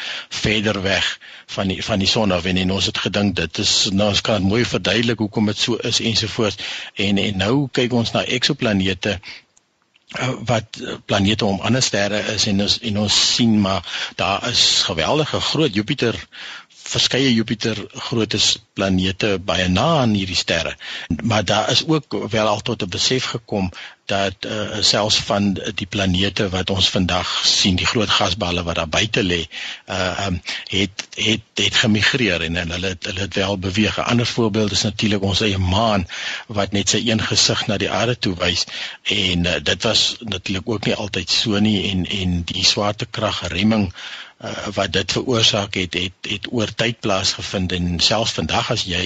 verder 0.43 0.81
weg 0.83 1.19
van 1.55 1.73
die 1.73 1.83
van 1.85 2.03
die 2.03 2.11
son 2.11 2.33
af 2.33 2.49
en, 2.49 2.57
en 2.57 2.75
ons 2.79 2.91
het 2.91 2.99
gedink 3.05 3.37
dit 3.37 3.63
is 3.65 3.75
nou 3.93 4.09
ons 4.15 4.25
kan 4.29 4.43
mooi 4.43 4.65
verduidelik 4.65 5.25
hoekom 5.25 5.51
dit 5.53 5.59
so 5.59 5.79
is 5.93 6.01
ensovoorts 6.01 6.61
en 7.07 7.19
en 7.19 7.41
nou 7.45 7.55
kyk 7.73 7.97
ons 8.03 8.15
na 8.17 8.25
eksoplanete 8.39 9.19
eh, 9.19 10.33
wat 10.51 10.81
planete 11.07 11.49
om 11.49 11.61
ander 11.61 11.83
sterre 11.83 12.23
is 12.35 12.47
en 12.51 12.67
ons 12.67 12.79
en 12.91 13.03
ons 13.07 13.21
sien 13.35 13.59
maar 13.61 13.87
daar 14.17 14.49
is 14.51 14.67
geweldige 14.89 15.41
groot 15.53 15.75
Jupiter 15.75 16.19
verskeie 16.83 17.31
Jupiter 17.35 17.79
grootes 18.09 18.47
planete 18.75 19.37
baie 19.39 19.69
na 19.69 19.87
aan 20.03 20.15
hierdie 20.19 20.39
sterre. 20.39 20.75
Maar 21.23 21.45
daar 21.45 21.71
is 21.71 21.85
ook 21.87 22.17
wel 22.31 22.47
al 22.47 22.61
tot 22.61 22.83
'n 22.83 22.89
besef 22.89 23.25
gekom 23.35 23.71
dat 24.13 24.47
uh, 24.47 24.81
selfs 24.85 25.19
van 25.29 25.53
die 25.81 25.87
planete 25.87 26.49
wat 26.53 26.71
ons 26.75 26.89
vandag 26.93 27.31
sien, 27.49 27.79
die 27.81 27.89
groot 27.89 28.11
gasballe 28.13 28.65
wat 28.67 28.81
daar 28.81 28.91
buite 28.93 29.25
lê, 29.25 29.41
uh 29.91 30.27
um, 30.27 30.41
het 30.73 31.07
het 31.17 31.63
het 31.65 31.81
gemigreer 31.85 32.45
en, 32.49 32.57
en 32.57 32.75
hulle 32.77 32.95
het, 32.95 33.07
hulle 33.11 33.27
het 33.27 33.39
wel 33.41 33.59
beweeg. 33.59 33.99
'n 33.99 34.11
Ander 34.15 34.27
voorbeeld 34.27 34.73
is 34.73 34.83
natuurlik 34.89 35.23
ons 35.23 35.41
eie 35.41 35.59
maan 35.59 36.07
wat 36.47 36.73
net 36.73 36.89
sy 36.93 37.03
een 37.07 37.23
gesig 37.23 37.67
na 37.67 37.79
die 37.81 37.91
aarde 37.91 38.19
toe 38.19 38.35
wys 38.45 38.67
en 39.03 39.47
uh, 39.47 39.57
dit 39.63 39.83
was 39.89 40.17
natuurlik 40.21 40.69
ook 40.69 40.87
nie 40.87 40.95
altyd 40.95 41.31
so 41.31 41.59
nie 41.59 41.79
en 41.91 42.05
en 42.07 42.43
die 42.53 42.65
swaartekrag 42.65 43.43
remming 43.55 43.93
uh, 44.43 44.67
wat 44.75 44.93
dit 44.93 45.13
veroorsaak 45.13 45.75
het 45.75 45.95
het 45.95 46.31
het 46.31 46.49
oor 46.53 46.75
tyd 46.75 47.01
plaasgevind 47.01 47.73
en 47.73 48.01
selfs 48.01 48.33
vandag 48.39 48.71
as 48.75 48.85
jy 48.85 49.05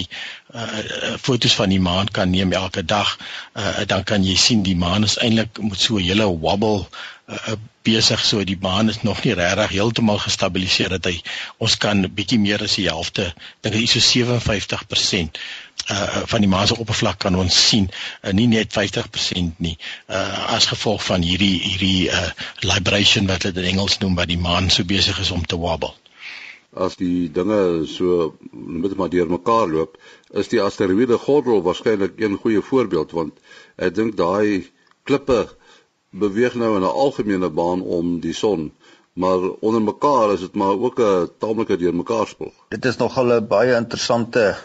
uh, 0.54 1.16
fotos 1.20 1.54
van 1.54 1.68
die 1.74 1.80
maan 1.80 2.08
kan 2.18 2.30
neem 2.30 2.52
elke 2.52 2.84
dag 2.84 3.16
uh, 3.18 3.84
dan 3.86 4.04
kan 4.04 4.24
jy 4.24 4.36
sien 4.36 4.62
die 4.62 4.76
maan 4.76 5.04
is 5.04 5.18
eintlik 5.18 5.60
met 5.60 5.80
so 5.80 5.98
'n 5.98 6.08
hele 6.08 6.26
wobble 6.26 6.86
uh, 7.28 7.56
besig 7.86 8.22
so 8.24 8.42
die 8.44 8.58
maan 8.60 8.88
is 8.88 9.02
nog 9.02 9.22
nie 9.24 9.34
regtig 9.34 9.74
heeltemal 9.76 10.18
gestabiliseer 10.22 10.96
dat 10.96 11.06
hy 11.10 11.14
ons 11.62 11.76
kan 11.82 12.06
bietjie 12.18 12.38
meer 12.42 12.62
as 12.66 12.76
die 12.78 12.88
helfte 12.88 13.28
dink 13.66 13.78
ek 13.82 13.90
so 13.90 14.02
57% 14.02 15.40
uh 15.92 16.22
van 16.30 16.42
die 16.42 16.50
maan 16.50 16.66
se 16.66 16.78
oppervlak 16.82 17.18
kan 17.22 17.36
ons 17.38 17.56
sien 17.68 17.86
uh, 17.90 18.32
nie 18.32 18.46
net 18.50 18.72
50% 18.74 19.62
nie 19.66 19.76
uh 20.08 20.54
as 20.56 20.70
gevolg 20.72 21.04
van 21.10 21.26
hierdie 21.26 21.54
hierdie 21.66 22.08
uh 22.10 22.30
libration 22.64 23.30
wat 23.30 23.46
dit 23.48 23.62
in 23.62 23.70
Engels 23.74 24.00
noem 24.02 24.18
wat 24.22 24.30
die 24.32 24.40
maan 24.48 24.70
so 24.70 24.84
besig 24.84 25.20
is 25.22 25.30
om 25.30 25.44
te 25.44 25.58
wobble. 25.58 25.92
As 26.76 26.96
die 27.00 27.28
dinge 27.32 27.86
so 27.88 28.34
met 28.52 28.96
maar 28.96 29.08
deur 29.08 29.30
mekaar 29.30 29.68
loop, 29.70 29.94
is 30.30 30.50
die 30.52 30.60
asteroïde 30.60 31.18
gordel 31.18 31.62
waarskynlik 31.64 32.18
een 32.20 32.36
goeie 32.42 32.62
voorbeeld 32.62 33.14
want 33.16 33.38
ek 33.76 33.94
dink 33.94 34.18
daai 34.18 34.66
klippe 35.06 35.46
beweeg 36.18 36.54
nou 36.54 36.76
in 36.76 36.82
'n 36.82 36.98
algemene 37.04 37.50
baan 37.50 37.82
om 37.82 38.20
die 38.20 38.34
son 38.34 38.72
maar 39.16 39.38
onder 39.60 39.82
mekaar 39.82 40.32
is 40.32 40.40
dit 40.40 40.54
maar 40.54 40.76
ook 40.86 40.98
'n 41.00 41.30
taamlike 41.38 41.76
deurmekaar 41.76 42.26
spog. 42.26 42.52
Dit 42.68 42.84
is 42.84 42.96
nogal 42.96 43.32
'n 43.32 43.46
baie 43.46 43.74
interessante 43.74 44.56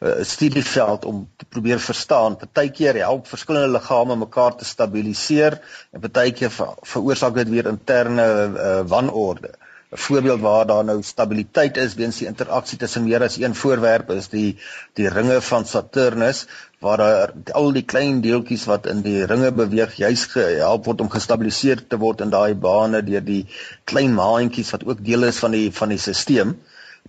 uh, 0.00 0.12
studieveld 0.20 1.04
om 1.04 1.28
te 1.36 1.44
probeer 1.44 1.80
verstaan. 1.80 2.36
Partykeer 2.36 2.94
help 2.94 3.26
verskillende 3.26 3.68
liggame 3.68 4.16
mekaar 4.16 4.56
te 4.56 4.64
stabiliseer 4.64 5.60
en 5.90 6.00
partykeer 6.00 6.50
ver, 6.50 6.74
veroorsaak 6.80 7.34
dit 7.34 7.48
weer 7.48 7.66
interne 7.66 8.26
uh, 8.54 8.80
wanorde. 8.88 9.50
'n 9.92 9.98
Voorbeeld 9.98 10.40
waar 10.40 10.66
daar 10.66 10.84
nou 10.84 11.02
stabiliteit 11.02 11.76
is 11.76 11.94
weens 11.98 12.18
die 12.18 12.26
interaksie 12.26 12.78
tussen 12.78 13.04
meer 13.04 13.22
as 13.26 13.38
een 13.40 13.54
voorwerp 13.54 14.10
is 14.14 14.28
die 14.34 14.58
die 14.94 15.08
ringe 15.08 15.40
van 15.40 15.66
Saturnus 15.66 16.44
waar 16.78 16.96
daar 16.96 17.32
al 17.60 17.72
die 17.72 17.82
klein 17.92 18.20
deeltjies 18.26 18.68
wat 18.70 18.86
in 18.92 19.02
die 19.02 19.24
ringe 19.32 19.50
beweeg 19.52 19.96
juis 19.98 20.24
gehelp 20.36 20.86
word 20.86 21.02
om 21.04 21.10
gestabiliseer 21.16 21.82
te 21.88 21.98
word 22.04 22.22
in 22.26 22.30
daai 22.30 22.54
bane 22.54 23.02
deur 23.08 23.26
die 23.32 23.42
klein 23.84 24.14
maantjies 24.14 24.70
wat 24.76 24.86
ook 24.86 25.02
deel 25.10 25.26
is 25.32 25.42
van 25.42 25.58
die 25.58 25.66
van 25.82 25.88
die 25.88 25.98
stelsel. 25.98 26.54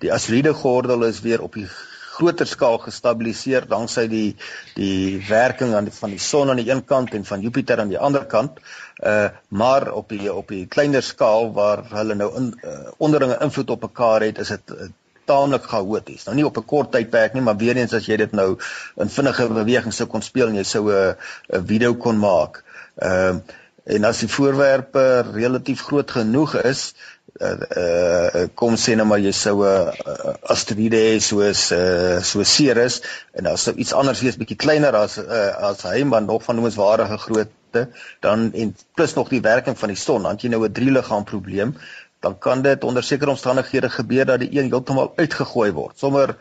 Die 0.01 0.13
asteroïde 0.17 0.53
gordel 0.63 1.05
is 1.05 1.21
weer 1.21 1.41
op 1.45 1.53
die 1.53 1.67
groter 2.11 2.47
skaal 2.47 2.77
gestabiliseer 2.83 3.65
danksy 3.69 4.07
die 4.11 4.35
die 4.75 5.21
werking 5.29 5.75
aan 5.77 5.87
die, 5.87 5.95
van 5.95 6.11
die 6.13 6.19
son 6.19 6.49
aan 6.49 6.59
die 6.59 6.69
een 6.69 6.83
kant 6.85 7.13
en 7.17 7.25
van 7.25 7.41
Jupiter 7.41 7.79
aan 7.79 7.93
die 7.93 7.99
ander 7.99 8.25
kant. 8.25 8.59
Uh 9.01 9.29
maar 9.49 9.91
op 9.91 10.09
die 10.09 10.33
op 10.33 10.47
die 10.47 10.65
kleiner 10.67 11.03
skaal 11.03 11.51
waar 11.53 11.83
hulle 11.89 12.15
nou 12.15 12.35
in 12.35 12.51
uh, 12.63 12.91
onderlinge 12.97 13.37
invloed 13.41 13.69
op 13.69 13.81
mekaar 13.81 14.21
het, 14.21 14.37
is 14.37 14.47
dit 14.47 14.73
uh, 14.75 14.89
taamlik 15.25 15.63
chaoties. 15.63 16.23
Nou 16.25 16.35
nie 16.35 16.45
op 16.45 16.57
'n 16.57 16.65
kort 16.65 16.91
tydperk 16.91 17.33
nie, 17.33 17.41
maar 17.41 17.57
weer 17.57 17.77
eens 17.77 17.93
as 17.93 18.05
jy 18.05 18.17
dit 18.17 18.31
nou 18.31 18.57
in 18.95 19.09
vinnige 19.09 19.47
beweging 19.47 19.93
sou 19.93 20.07
kon 20.07 20.21
speel 20.21 20.47
en 20.47 20.55
jy 20.55 20.63
sou 20.63 20.83
'n 20.91 21.15
'n 21.49 21.65
video 21.65 21.95
kon 21.95 22.19
maak. 22.19 22.63
Ehm 22.95 23.35
uh, 23.35 23.59
en 23.83 24.03
as 24.05 24.19
die 24.19 24.29
voorwerpe 24.29 25.25
relatief 25.33 25.81
groot 25.81 26.11
genoeg 26.11 26.55
is, 26.55 26.93
uh, 27.39 27.55
uh 27.83 28.43
kom 28.55 28.75
sê 28.75 28.95
nou 28.95 29.07
maar 29.07 29.21
jy 29.23 29.31
sou 29.31 29.63
'n 29.63 29.93
uh, 30.05 30.35
asteroïde 30.55 30.99
hê 31.05 31.19
soos 31.19 31.71
uh 31.71 32.19
so 32.21 32.43
Ceres 32.43 33.01
en 33.33 33.43
dan 33.43 33.57
sou 33.57 33.75
iets 33.75 33.93
anders 33.93 34.21
wees 34.21 34.37
bietjie 34.37 34.59
kleiner 34.65 34.95
as 34.95 35.17
uh, 35.17 35.49
as 35.71 35.83
hy 35.87 36.03
maar 36.03 36.21
nog 36.21 36.43
van 36.43 36.55
noemenswaardige 36.55 37.17
grootte 37.17 37.87
dan 38.19 38.51
en 38.53 38.75
plus 38.93 39.13
nog 39.13 39.29
die 39.29 39.41
werking 39.41 39.77
van 39.79 39.89
die 39.89 39.97
son, 39.97 40.23
dan 40.23 40.37
jy 40.37 40.49
nou 40.49 40.65
'n 40.65 40.73
drie 40.73 40.91
liggaam 40.91 41.23
probleem 41.23 41.75
dan 42.21 42.37
kan 42.37 42.61
dit 42.61 42.83
onder 42.83 43.03
sekere 43.03 43.29
omstandighede 43.29 43.89
gebeur 43.89 44.25
dat 44.25 44.39
die 44.39 44.49
een 44.51 44.69
heeltemal 44.69 45.13
uitgegooi 45.15 45.71
word. 45.73 45.97
Sommer 45.97 46.35